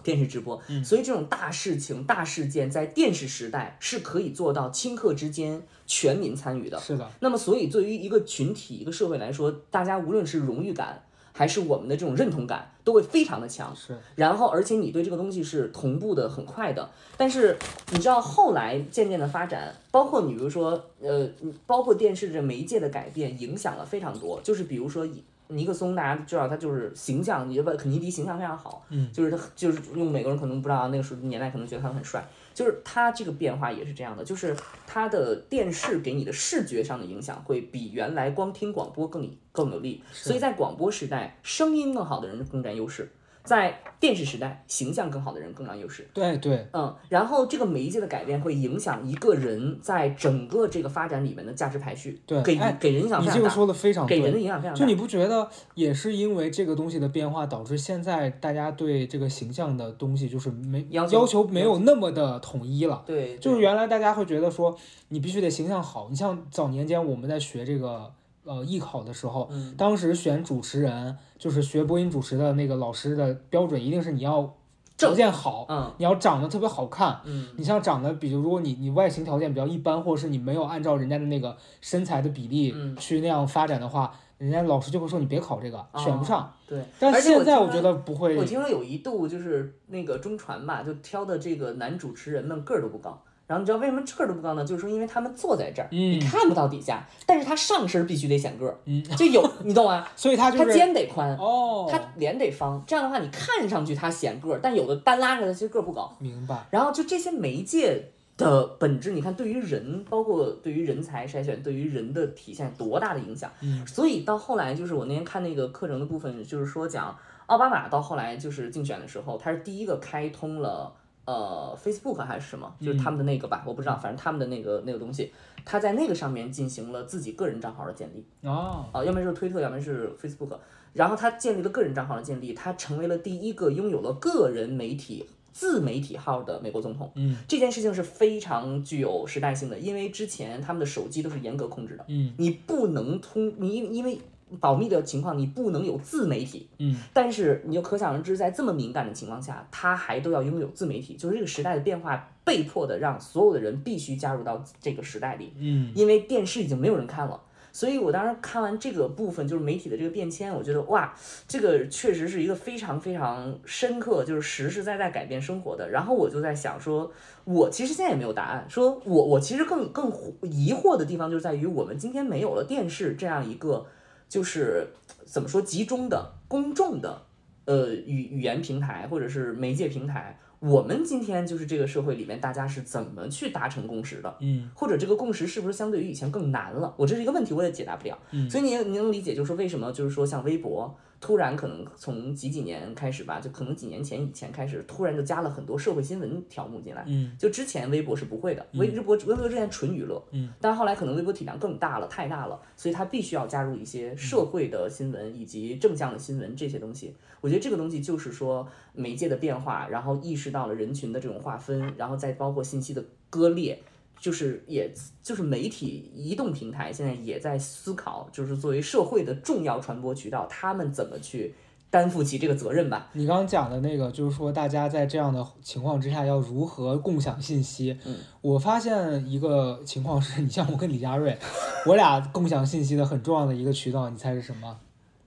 [0.10, 6.80] 电视直播，所以这种大事情、大事件在电视时代是可以做到顷刻之间全民参与的。
[6.80, 13.72] 是的，那么，所以对于一个群体、一个社会来说，大家无论是荣誉感，还是我们的这种认同感，都会非常的强。
[13.76, 16.90] 是然后，而且你对这个东西是同步的、很快的。
[17.16, 17.56] 但是
[17.92, 21.30] 你知道，后来渐渐的发展，包括你比如说，呃，
[21.68, 24.42] 包括电视这媒介的改变，影响了非常多。
[24.42, 43.12] 就是比如说以尼克松，大家知道他就是形象，也不肯尼迪形象非常好，嗯，就是他就是用美国人可能不知道那个时候年代可能觉得他很帅，就是他这个变化也是这样的，就是他的电视给你的视觉上的影响会比原来光听广播更更有利，所以在广播时代，声音更好的人更占优势。
[43.44, 46.08] 在电视时代，形象更好的人更占优势。
[46.14, 54.42] 对对，嗯，然后这个媒介的改变会影响一个人在整个这个发展里面的价值排序，对给给人影响你非常大，这个说的非常对给人的对。
[54.44, 54.80] 影响非常大。
[54.80, 63.04] 就你不觉得也是因为这个东西的变化，导致现在大家对这个形象的东西就是没要求要求没有那么的统一了？
[63.06, 64.78] 对，就是原来大家会觉得说
[65.10, 68.12] 你必须得形象好，你像早年间我们在学这个
[68.44, 74.56] 呃艺考的时候，嗯当时选主持人就是学播音主持的那个老师的标准一定是你要
[74.98, 77.20] 条件好，嗯你要长得特别好看。
[77.26, 86.52] 嗯你像长得，比如如果你你外形条件比较一般，或者是你没有按照人家的那个身材的比例嗯去那样发展的话，人家老师就会说你别考这个，选不上。
[86.68, 93.22] 对，但现在我觉得不会我，听说有一度就是那个中传吧，就挑的这个男主持人们个儿都不高。
[93.50, 94.64] 然后你知道为什么个儿都不高呢？
[94.64, 100.06] 就是说因为他们坐在这儿，你嗯看不到底下，但是他上身必须得显个儿，嗯，就有你懂吗？
[100.16, 106.16] 所以他就他是肩得宽，哦，他脸得方，这样的话你看上去他显个儿，但有的单拉着他其实个儿不高。
[106.20, 113.52] 明白，然后就这些媒介的本质，你看对于人，包括对于人才筛选，对于人的体现多大的影响。
[113.62, 120.94] 嗯所以到后来，就是我那天看那个课程的部分，就是说讲奥巴马到后来就是竞选的时候，他是第一个开通了。
[121.30, 125.32] 呃，Facebook 还是什么，就是他们的那个吧，我不知道，反正他们的那个那个东西，
[125.64, 128.26] 他在那个上面进行了自己个人账号的建立。
[128.42, 130.58] 哦，啊，要么是推特，要么是 Facebook，
[130.94, 137.12] 然后他建立了个人账号的建立，他成为了第一个拥有了个人媒体自媒体号的美国总统。
[137.14, 144.20] 嗯，这件事情是非常具有时代性的，因为之前他们的手机都是严格控制的，嗯你不能通，你因因为
[144.60, 146.70] 保密的情况，你不能有自媒体。
[146.78, 155.54] 嗯，但是你就可想而知，在这么敏感的情况下，他还都要拥有自媒体，就是这个时代的变化，被迫的让所有的人必须加入到这个时代里。
[155.58, 157.42] 嗯，因为电视已经没有人看了。
[157.72, 161.14] 所以我当时看完这个部分，就是媒体的这个变迁，我觉得哇，
[161.48, 165.88] 这个确实是一个非常非常深刻，就是实实在在改变生活的。
[165.88, 167.12] 然后我就在想说，
[167.44, 173.86] 我其实现在也没有答案，说我我其实更更疑惑的地方就在于，我们今天没有了电视这样一个，
[174.30, 174.88] 就是
[175.26, 177.26] 怎么说集中的公众的
[177.66, 180.40] 呃语语言平台或者是媒介平台。
[180.60, 184.38] 我们今天就是这个社会里面，大家是怎么去达成共识的？
[184.42, 186.94] 嗯，或者这个共识是不是相对于以前更难了？
[186.98, 188.18] 我这是一个问题，我也解答不了。
[188.32, 197.06] 嗯所以你你能理解，就是说为什么就是说像微博突然可能从几几年开始吧，就可能几年前以前开始，突然就加了很多社会新闻条目进来。
[197.08, 207.16] 嗯，就之前微博是不会的，微微博微博之前纯娱乐，嗯，但后来可能微博体量更大了，太大了，所以它必须要加入一些社会的新闻以及正向的新闻这些东西。
[207.42, 213.82] 我觉得这个东西就是说媒介的变化，然后意识到了人群的这种划分，然后再包括信息的割裂。
[214.22, 221.56] 就是也就是媒体移动平台现在也在思考，就是作为社会的重要传播渠道，他们怎么去
[221.90, 223.08] 担负起这个责任吧。
[223.14, 227.98] 你刚刚讲的那个，就是说大家在这样的情况之下要如何共享信息。
[228.04, 231.40] 嗯，我发现一个情况是，你像我跟李佳瑞，
[231.86, 234.78] 我俩共享信息的很重要的一个渠道，你猜是什么？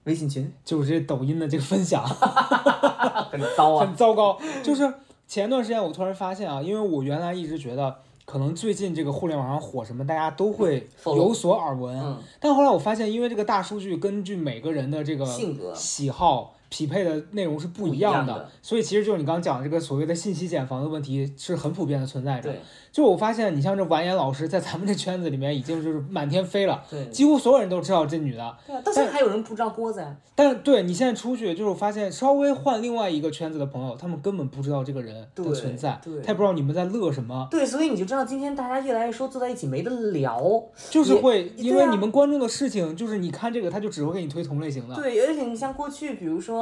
[0.04, 2.04] 微信群 就是这抖音的这个分享。
[3.30, 4.38] 很糟啊，很糟糕。
[4.62, 4.92] 就是
[5.26, 11.98] 前段时间我突然发现啊，因为我原来一直觉得，可能最近这个互联网上火什么，大家都会有所耳闻。
[11.98, 16.54] 嗯，但后来我发现，因为这个大数据根据每个人的这个性格喜好。
[16.72, 22.48] 匹配的内容是不一样样的，所以其实就是你刚刚讲的这个所谓的信息茧房的问题是很普遍的存在着。
[22.48, 22.60] 对
[22.90, 28.56] 就我发现，你像这完颜老师在咱们这圈子里面已经就是满天飞了，对几乎所有人都知道这女的。
[28.66, 30.14] 对啊，到现在还有人不知道郭子呀。
[30.34, 40.62] 但对你现在出去，就是我发现稍微换另外一个圈子的朋友，他们根本不知道这个人的存在，对他也不知道你们在乐什么，对，所以你就知道今天大家越来越说坐在一起没得聊。
[40.90, 44.94] 就是会因为你们关注的事情，就是你看这个，他就只会给你推同类型的。
[44.94, 46.61] 对，而且你像过去，比如说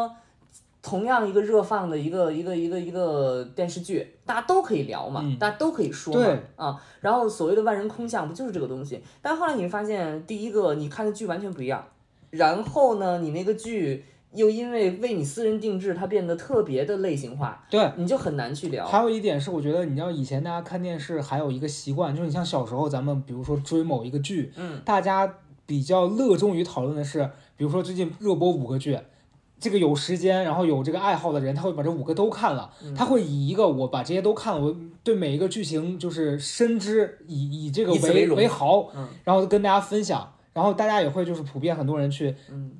[0.82, 6.82] 同样一个热放的一个一个一个一个电视剧，大家都可以聊嘛，嗯大家都可以说嘛对啊。
[7.00, 9.02] 然后所谓的万人空巷，不就是这个东西？
[9.20, 11.84] 但后来你会发现，第一个你看的剧完全不一样，
[12.30, 14.04] 然后呢，你那个剧。
[14.32, 18.86] 又因为为你私人定制，它变得特别的类型化，对，你就很难去聊。
[18.86, 25.34] 还有一点是，我觉得你知道以前大家看电视还有一个习惯，就是你像小时候咱们比如说追某一个剧，嗯，大家
[25.66, 28.96] 比较热衷于讨论的是，比如说最近热播五个剧。
[29.60, 32.70] 这个有时间，然后有这个爱好的人，他会把这五个都看了。
[32.82, 40.32] 嗯他会以一个我把这些都看了，我对每一个剧情就是深知，以以这个为为豪，嗯然后跟大家分享。
[40.52, 42.72] 然后大家也会就是普遍很多人去嗯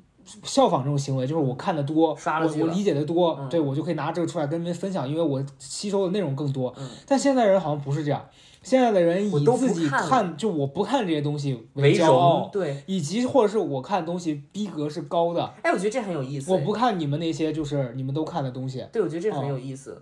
[0.43, 6.73] 效仿这种行为，就是我看的多，我我理解的多，嗯对我就可以拿这个出来跟你们分享，因为我吸收的内容更多。
[6.77, 8.25] 嗯但现在人好像不是这样，
[8.63, 16.51] 现在的人以自己看就我不看这些东西为骄傲，，对，以及或者是我看的东西逼格是高的，哎，我觉得这很有意思。
[16.51, 20.01] 我不看你们那些就是你们都看的东西，对，我觉得这哦很有意思。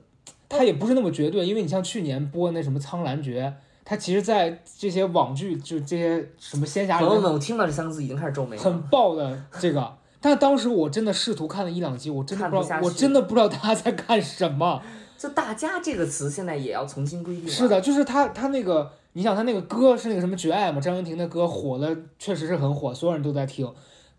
[0.49, 3.53] 它也不是那么绝对，因为你像去年播那什么《苍兰诀》，
[3.85, 8.63] 他其实，在这些网剧就这些什么仙侠朋友们，我听到这三个字已经开始皱眉了。
[8.63, 9.98] 很爆的这个。
[10.21, 14.81] 但当时我真的试图看了一两集，我真的不知道，我真的不知道他在干什么。
[15.17, 17.47] 就“大家”这个词现在也要重新规定。
[17.47, 23.69] 是的，就是他他那个，你想他那个歌是那个什么《绝爱》嘛，张文婷的歌火了，确实是很火，所有人都在听。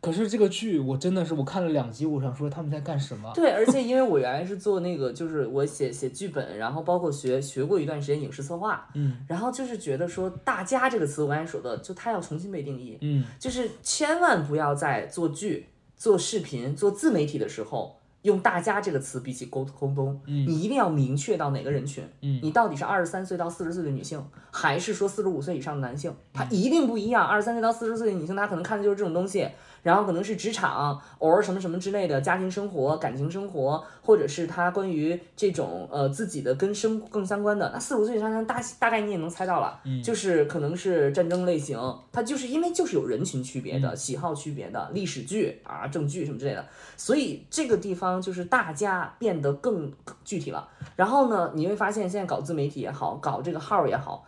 [0.03, 3.31] 可是这个剧我真的是我看了两集，我想说他们在干什么？
[3.35, 15.67] 对，而 且因为我原来是做那个，就是我写写剧本，然后包括学学过一段时间影视策划，嗯然后就是觉得说“大家”这个词，我刚才说的，就它要重新被定义，嗯就是千万不要再做剧、
[16.01, 17.97] 做视频、做自媒体的时候。
[18.23, 26.15] 用“大家”这个词比起沟沟通，嗯你一定要明确到哪个人群，嗯你到底是二十三岁到四十岁的女性，还是说四十五岁以上的男性？
[26.35, 27.27] 他一定不一样。
[27.27, 29.49] 二十三岁到四十岁的女性，她可能看的就是这种东西，
[29.83, 37.71] 然后可能是职场，偶尔什么什么之类的，家庭生活、感情生活，或者是他关于这种呃自己的跟生更相关的。
[37.73, 41.79] 那四十五岁以上，大大概你也能猜到了，就是可能是战争类型，
[42.13, 46.65] 它就是因为就是有人群区别的、喜好区别的历史剧啊、正剧什么之类的，
[46.97, 49.93] 所以这个地方就是大家变得更
[50.25, 50.69] 具体了。
[50.97, 54.25] 然后呢，你会发现现在搞自媒体也好，搞这个号也好，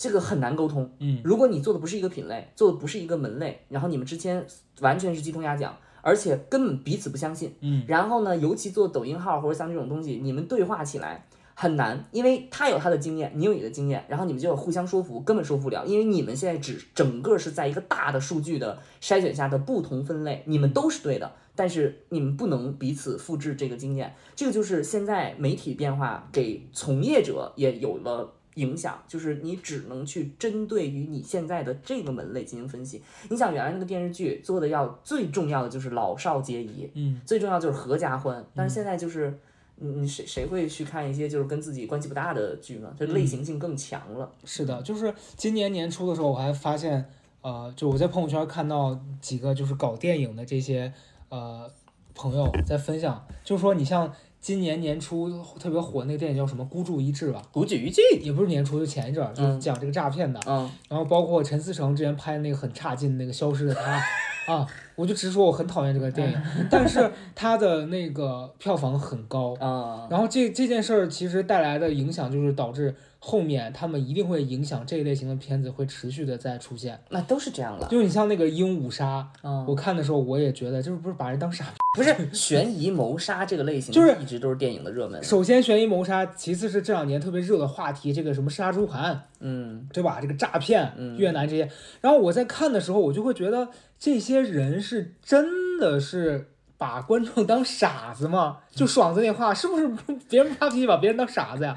[0.00, 0.90] 这个很难沟通。
[0.98, 4.42] 嗯，如果你做的不是一个品类，做的不是一个门类，然后你们之间
[4.80, 7.54] 完全是鸡同鸭讲，而且根本彼此不相信。
[7.60, 11.26] 嗯，然后呢，尤其做抖音号或者像这种东西，你们对话起来。
[11.52, 33.02] 很难，因为他有他的经验，你有你的经验，然后你们就要互相说服，根本说服不了，因为你们现在只整个是在一个大的数据的筛选下的不同分类，你们都是对的，但是你们不能彼此复制这个经验，这个就是现在媒体变化给从业者也有了影响，就是你只能去针对于你现在的这个门类进行分析。
[33.28, 39.38] 你想原来那个电视剧做的要最重要的就是老少皆宜，嗯，最重要就是合家欢，但是现在就是。
[39.82, 42.94] 你你谁谁会去看一些就是跟自己关系不大的剧呢？
[43.00, 44.30] 就类型性更强了。
[44.44, 47.02] 是的，就是今年年初的时候，我还发现，
[47.40, 50.92] 呃，就我在朋友圈看到几个就是搞电影的这些
[51.30, 51.66] 呃
[52.14, 60.40] 朋友在分享，就是说你像今年年初特别火那个电影叫什么《孤注一掷》吧，孤注一掷，也不是年初，就前一阵儿，就是讲这个诈骗的。
[60.46, 64.00] 嗯，然后包括陈思诚之前拍那个很差劲的那个《消失的她》，
[64.50, 69.54] 啊，我就直说我很讨厌这个电影， 但是它的那个票房很高。
[69.60, 76.98] 啊，然后这这件事儿其实带来的影响就是导致后面他们一定会影响这一类型的片子会持续的再出现。
[77.10, 77.86] 那都是这样了。
[77.88, 81.70] 就你像那个《鹦鹉杀》，嗯，我看的时候我也觉得，就是不是把人当傻逼。
[81.96, 85.22] 不是悬疑谋杀这个类型，就是一直都是电影的热门。
[85.24, 90.20] 首先悬疑谋杀，其次是这两年特别热的话题，这个什么杀猪盘，嗯，对吧？
[90.20, 91.68] 这个诈骗、越南这些，
[92.00, 93.68] 然后我在看的时候，我就会觉得
[93.98, 96.49] 这些人是真的是
[96.80, 98.56] 把观众当傻子吗？
[98.72, 99.86] 就爽子那话，是不是
[100.28, 101.76] 别人发脾气把别人当傻子呀？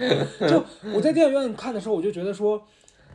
[0.50, 2.64] 就我在电影院看的时候，我就觉得说。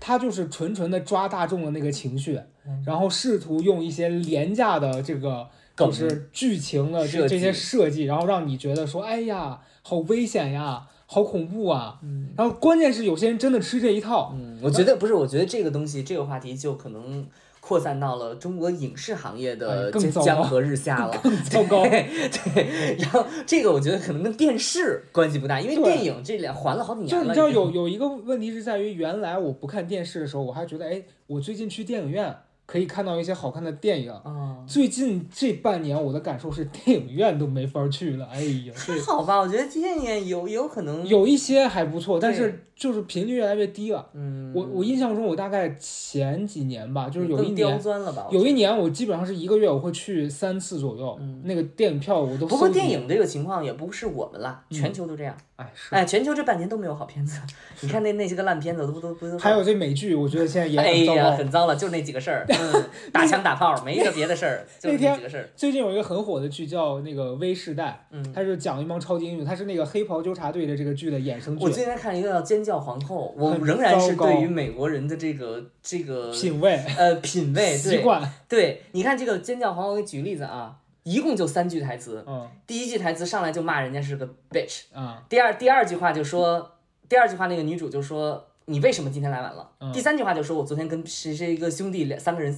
[0.01, 2.41] 他就是纯纯的抓大众的那个情绪，
[2.86, 5.45] 然后试图用一些廉价的这个
[5.76, 11.99] 就是剧情的这这些设计，然后让你觉得说，哎呀，好危险呀，好恐怖啊。
[12.36, 17.26] 然后关键是有些人真的吃这一套，嗯，我觉得不是，我觉得这个东西，这个话题就可能
[17.69, 21.21] 扩散到了中国影视行业的江江河日下了。
[21.23, 21.83] 更 糟糕。
[21.83, 22.09] 对
[22.55, 27.23] 对，然后这个我觉得可能跟电视关系不大，因为电影这两还了好几年了。
[27.25, 32.35] 就你知道有有一个问题是在于，原来我不看电视的时候，我还觉得，哎，我最近去电影院
[32.69, 34.12] 可以看到一些好看的电影。
[34.12, 38.27] 啊，最近这半年，我的感受是电影院都没法去了。
[38.31, 44.07] 哎呀， 这好吧，我觉得电影有有可能，有一些还不错，但是就是频率越来越低了。
[44.12, 48.27] 嗯，我我印象中，我大概前几年吧，就是有一年，钻了吧？
[48.31, 48.59] 有一。
[48.59, 55.33] 年我基本上是一个月我会去三次左右，那个电影票我都嗯不过电，影这个情况也不是我们啦，全球都这样。
[55.55, 57.41] 哎是，哎，全球这半年都没有好片子，
[57.83, 59.39] 你看那那些个烂片子都都都都。
[59.39, 61.37] 还有这美剧，我觉得现在也哎呀，很糟糕。
[61.37, 62.57] 很糟了，就那几个事儿，嗯，
[63.12, 65.48] 打枪打炮，没一个别的事儿，就那那天几个事儿。
[65.56, 86.72] 最近有一个很火的剧叫那个《微世代》，嗯它是讲一帮超级英雄，它是那个黑袍纠察队的这个剧的衍生剧，我最近在看一个叫《尖叫皇后》，我很仍然是对于美国人的这个这个品味、呃品味对习惯，对，你看这个《尖叫皇后》，我给你举个例子啊，一共就三句台词，嗯第一句台词上来就骂人家是个 bitch，嗯第二第二句话就说，
[87.09, 88.44] 第二句话那个女主就说。
[88.69, 89.66] 你为什么今天来晚了？
[89.81, 92.57] 嗯第三句话就说，我昨天跟谁谁一个兄弟两三个人，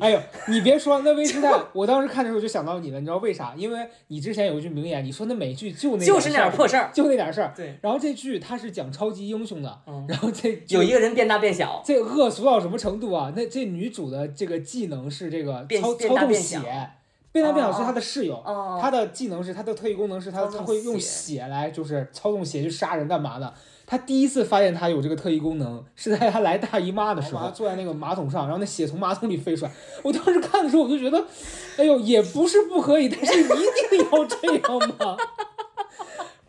[0.00, 3.52] 哎呦，你别说那微世代， 我当时看的时候就想到你了，你知道为啥？
[3.54, 6.90] 因为你之前有一句名言，你说那美剧就那就是那点点破事儿。
[6.94, 7.52] 就那点事儿。
[7.54, 13.30] 对，然后这剧它是讲超级英雄的，嗯然后这有一个人变大变小，这恶俗到什么程度啊？
[13.36, 16.58] 那这女主的这个技能是这个变操操纵血，
[17.30, 23.52] 变大变小是她的室友，哦，她的技能是她的特异功能是她她会用血血来就是操纵血去杀人干嘛的。
[23.92, 29.70] 他第一次发现他有这个特异功能是在他来大姨妈的时候，坐在那个马桶上，然后那血从马桶里飞出来。
[30.02, 31.22] 我当时看的时候我就觉得，
[31.76, 35.14] 哎呦，也不是不可以，但是一定要这样吗？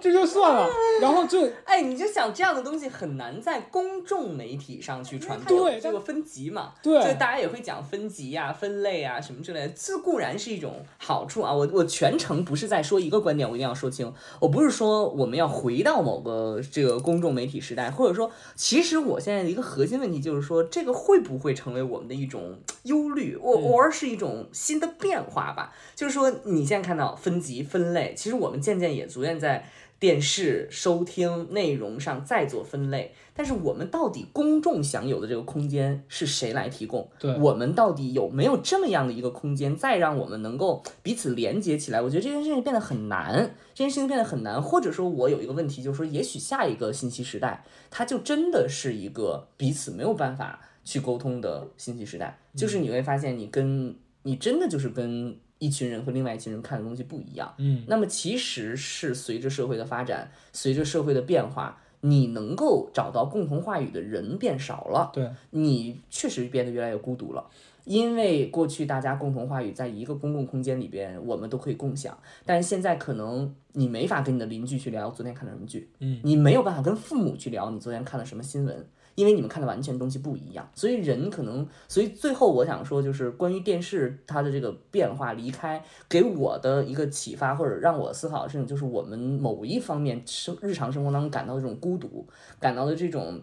[0.04, 11.54] 这就算了，然后就哎，你就想这样的东西很难在公众媒体上去传播，对这个分级嘛，对所以大家也会讲分级呀、分类啊什么之类的，这固然是一种好处啊。
[11.54, 25.74] 我我全程不是在说一个观点，我一定要说清，我不是说我们要回到某个这个公众媒体时代，或者说，其实我现在的一个核心问题就是说，这个会不会成为我们的一种忧虑，或嗯偶尔是一种新的变化吧？
[25.96, 29.66] 就是说，你现在看到分级分类，其实我们渐渐也逐渐在。
[30.04, 37.10] 电视收听内容上再做分类，但是我们到底公众享有的这个空间是谁来提供？
[37.18, 42.02] 对我们到底有没有这么样的一个空间，再让我们能够彼此连接起来？
[42.02, 57.54] 我觉得这件事情变得很难，这件事情变得很难，或者说，我有一个问题，就是说，也许下一个信息时代，它就真的是一个彼此没有办法去沟通的信息时代，就是你会发现，你跟你真的就是跟一群人和另外一群人看的东西不一样。
[57.58, 67.46] 嗯，那么其实是随着社会的发展，随着社会的变化，你能够找到共同话语的人变少了，对，你确实变得越来越孤独了。
[67.86, 92.28] 因为过去大家共同话语在一个公共空间里边，我们都可以共享，但是现在可能你没法跟你的邻居去聊昨天看了什么剧，嗯，你没有办法跟父母去聊你昨天看了什么新闻，因为你们看的完全东西不一样，所以人可能，所以最后我想说，就是关于电视它的这个变化离开，给我的一个启发或者让我思考的事情，就是我们某一方面生日常生活当中感到的这种孤独，
[92.60, 93.42] 感到的这种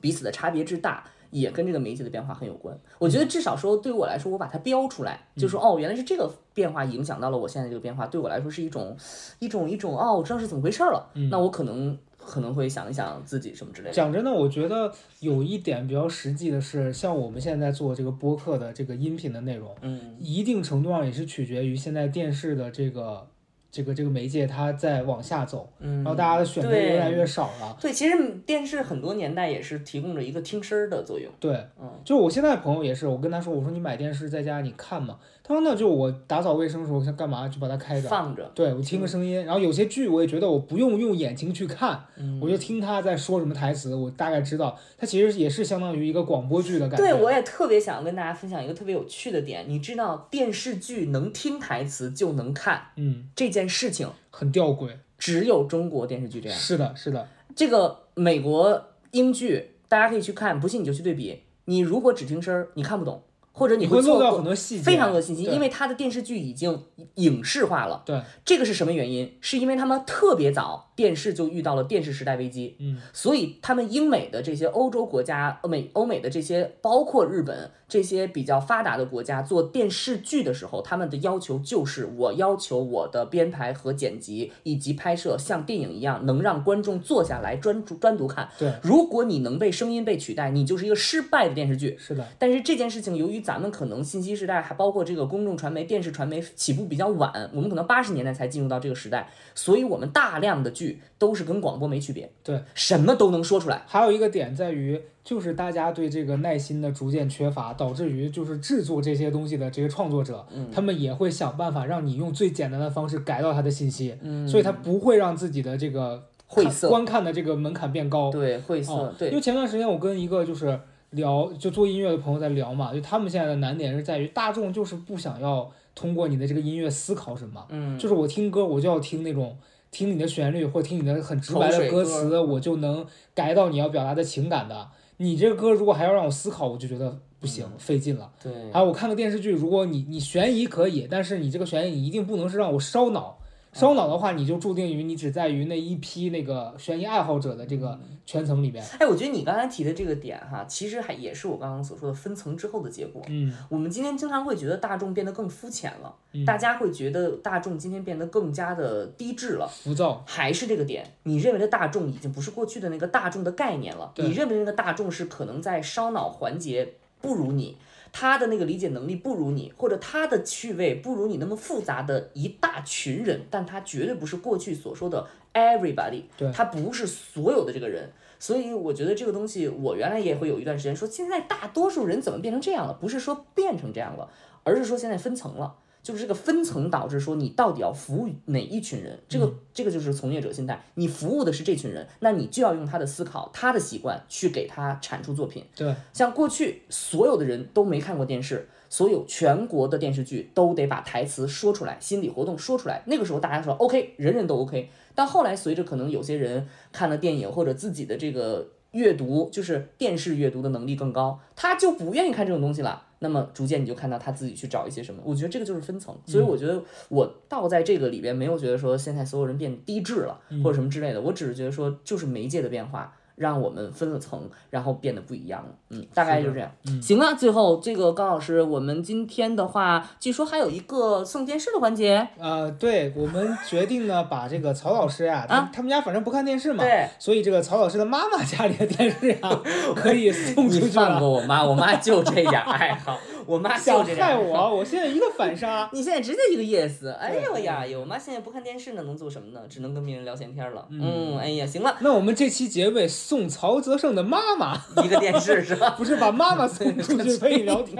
[0.00, 1.04] 彼此的差别之大。
[1.30, 2.76] 也跟这个媒介的变化很有关。
[2.98, 8.96] 我觉得至少说，对于我来说，我把它标出来，就说哦，原来是这个变化影响到了我现在这个变化，对我来说是一种
[9.38, 11.08] 一种一种哦，我知道是怎么回事儿了。
[11.30, 13.94] 那我可能可能会想一想自己什么之类的。
[13.94, 23.26] 讲真的，我觉得有一点比较实际的是，像我们现在做这个播客的这个音频的内容，嗯，一定程度上也是取决于现在电视的这个
[23.70, 27.76] 这个这个媒介它在往下走，嗯然后大家的选择越来越少了。
[27.80, 31.30] 对，其实电视很多年代也是提供着一个听声儿的作用。
[31.38, 35.18] 对，嗯，就我现在朋友也是，我跟他说，我说你买电视在家你看嘛，
[35.50, 46.98] 他说那就我打扫卫生的时候想干嘛就把它开着，放着，对我听个声音，然后有些剧我也觉得我不用用眼睛去看，嗯我就听他在说什么台词，我大概知道，它其实也是相当于一个广播剧的感觉。
[46.98, 49.64] 对，我也特别想跟大家分享一个特别有趣的点。
[49.66, 54.90] 你知道电视剧能听台词就能看嗯，这件事情，很吊诡。
[55.18, 56.56] 只有中国电视剧这样。
[56.56, 57.26] 是的，是的，
[57.56, 61.42] 这个美国英剧，大家可以去看，不信你就去对比。
[61.64, 63.22] 你如果只听声儿，你看不懂，
[63.52, 66.82] 或者你会错过会漏掉很多细节，非常多信息，因为它的电视剧已经
[67.16, 68.02] 影视化了。
[68.06, 69.36] 对，这个是什么原因？
[69.40, 88.48] 是因为他们特别早电视就遇到了电视时代危机，嗯，所以他们英美的这些欧洲国家、欧美欧美的这些，包括日本这些比较发达的国家做电视剧的时候，他们的要求就是我要求我的编排和剪辑以及拍摄像电影一样，能让观众坐下来专注专独看。
[88.58, 91.96] 对，如果你能被声音被取代，你就是一个失败的电视剧。
[91.98, 103.82] 是的，但是这件事情，由于咱们可能信息时代，还包括这个公众传媒、电视传媒起步比较晚，我们可能八十年代才进入到这个时代，所以我们大量的剧都是跟广播没区别，对，什么都能说出来。
[103.86, 110.68] 还有一个点在于，就是大家对这个耐心的逐渐缺乏，导致于就是制作这些东西的这些创作者，嗯。
[110.72, 114.46] 他们也会想办法让你用最简单的方式改到他的信息，嗯。
[114.48, 116.88] 所以他不会让自己的这个看晦涩。
[116.88, 118.30] 观看的这个门槛变高。
[118.30, 120.78] 对，晦涩，哦，因，为前段时间我跟一个就是
[121.10, 129.56] 聊就做音乐的朋友在聊嘛，就他们现在的难点是在于大众就是不想要通过你的这个音乐思考什么，嗯，就是我听歌我就要听那种
[129.90, 133.04] 听你的旋律或听你的很直白的歌歌词，我就能
[133.34, 134.88] 改到你要表达的情感的。
[135.16, 138.30] 你这个歌如果还要让我思考，我就觉得不行，嗯费劲了。
[138.42, 143.36] 对，还有我看个电视剧，如果你你悬疑可以，但是你这个悬疑你一定不能是让我烧脑。
[143.72, 148.84] 烧脑的话，你就注定于你只在于那一批那个悬疑爱好者的这个嗯圈层里边。
[148.98, 153.22] 哎，我觉得你刚才提的这个点哈，其实还也是我刚刚所说的分层之后的结果。
[153.28, 159.68] 嗯，我们今天经常会觉得大众变得更肤浅了，嗯大家会觉得大众今天变得更加的低质了。
[159.68, 160.24] 浮躁。
[160.26, 164.12] 还是这个点，你认为的大众已经不是过去的那个大众的概念了。
[164.16, 167.76] 你认为那个大众是可能在烧脑环节不如你，
[168.12, 178.10] 他的那个理解能力不如你，或者他的趣味不如你那么复杂的一大群人，但他绝对不是过去所说的 everybody，对他不是所有的这个人。
[178.38, 182.94] 所以我觉得这个东西，我原来也会有一段时间说，现在大多数人怎么变成这样了？
[182.94, 184.30] 不是说变成这样了，
[184.64, 185.76] 而是说现在分层了。
[186.02, 190.82] 就是这个分层导致说你到底要服务哪一群人，这个、这个就是从业者心态。
[190.94, 195.64] 你服务的是这群人，那你就要用他的思考、他的习惯去给他产出作品。
[195.76, 203.02] 对，像过去所有的人都没看过电视，所有全国的电视剧都得把台词说出来，心理活动说出来。
[203.06, 204.90] 那个时候大家说 OK，人人都 OK。
[205.14, 213.08] 但后来随着可能有些人看了电影或者自己的这个阅读，就是电视阅读的能力更高，他就不愿意看这种东西了。
[213.20, 216.14] 那么逐渐你就看到他自己去找一些什么，我觉得这个就是分层。
[216.26, 223.16] 所以我觉得我倒在这个里边没有觉得说现在所有人变低质了或者什么之类的，我只是觉得说就是媒介的变化。
[223.40, 224.38] 让我们分了层，
[224.68, 225.70] 然后变得不一样了。
[225.88, 226.70] 嗯，大概就这样。
[226.86, 232.28] 嗯行了，最后这个高老师，我们今天的话，据说还有一个送电视的环节。
[232.38, 239.62] 呃，对，我们决定呢，把这个曹老师呀，他他们家反正不看电视嘛，对，所以这个曹老师的妈妈家里的电视啊，
[239.96, 240.84] 可以送出去。
[240.84, 243.18] 你放过我妈，我妈就这点爱好。
[243.50, 245.90] 我妈想害我，我现在一个反杀。
[245.92, 247.10] 你现在直接一个 yes。
[247.14, 249.60] 哎呦呀，我妈现在不看电视呢，能做什么呢？
[249.68, 250.86] 只能跟别人聊闲天了。
[250.90, 251.96] 嗯，哎呀，行了。
[251.98, 255.90] 那我们这期结尾送曹泽胜的妈妈一个电视是吧？
[255.98, 257.96] 不是把妈妈送出去可以聊天。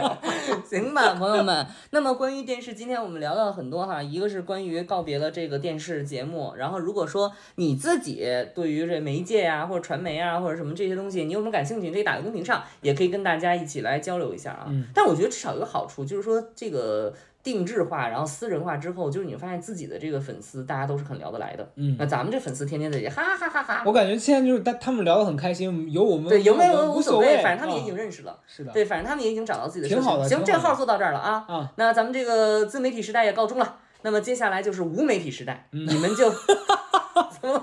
[0.68, 1.66] 行吧，朋友们。
[1.90, 6.52] 那么关于电视，今天我们聊到了很多哈，一个是关于告别了这个电视节目。
[6.58, 8.22] 然后如果说你自己
[8.54, 14.66] 对于这媒介呀，或者传媒啊，或者什么这些东西，你有什么感兴趣，可以打在公屏上，也可以跟大家一起来交流一下啊。
[14.74, 21.70] 嗯，但我觉得至少有个好处，就是说这个定制化，然后私人化之后，就是你发现自己的这个粉丝，大家都是很聊得来的。
[21.76, 23.82] 嗯，那咱们这粉丝天天在这哈哈哈哈哈。
[23.86, 28.38] 我感觉现在就是他他们聊得很开心，有我们对有没有无所谓，反正他们也已经认识了。
[28.46, 30.28] 是的，对，反正他们也已经找到自己的挺好的。
[30.28, 31.44] 行，这个号做到这儿了啊。
[31.48, 33.78] 啊，那咱们这个自媒体时代也告终了。
[34.02, 36.30] 那么接下来就是无媒体时代，你们就
[37.40, 37.62] 怎么？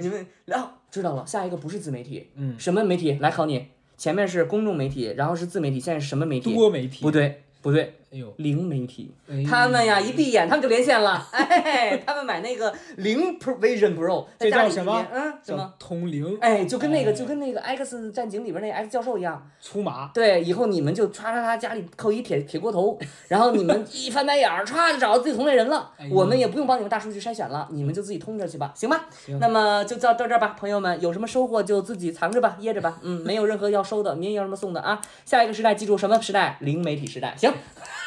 [0.00, 3.18] 你们聊知道了，下一个不是自媒体，嗯，什么媒体？
[3.20, 3.68] 来考你。
[4.02, 6.52] 前面是公众媒体，然后是自媒体，现在是什么媒体？
[6.52, 7.02] 多媒体？
[7.02, 7.94] 不对，不对，
[8.36, 9.14] 零媒体。
[9.48, 11.26] 他们呀，一闭眼他们就连线了。
[11.32, 15.04] 哎，他们买那个零 provision Pro，这叫什么？
[15.12, 15.72] 嗯，什么？
[15.78, 16.36] 通灵。
[16.40, 20.08] 哎，就跟那个，就跟那个 X 战警里边那个 X 教授一样，出马。
[20.14, 22.98] 对，以后你们就唰唰唰家里扣一铁铁锅头，
[23.28, 25.90] 然后你们一翻白眼儿，歘就找到自己同类人了。
[26.10, 29.06] 我们也不用帮你们大数据筛选了，你们就自己通着去吧，行吧？
[29.24, 29.38] 行。
[29.38, 32.98] 那么就到到这儿吧，朋友们，有什么收获就自己藏着吧，掖着吧。
[33.02, 35.00] 嗯，没有任何要收的，您要什么送的啊？
[35.24, 36.58] 下一个时代，记住什么时代？
[36.60, 37.34] 零媒体时代。
[37.36, 37.52] 行。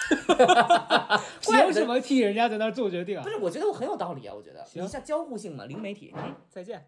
[1.41, 3.23] 凭什么替人家在那儿做决定啊？
[3.23, 4.65] 不是，我觉得我很有道理啊，我觉得。
[4.73, 6.13] 你像交互性嘛，零媒体。
[6.49, 6.87] 再见。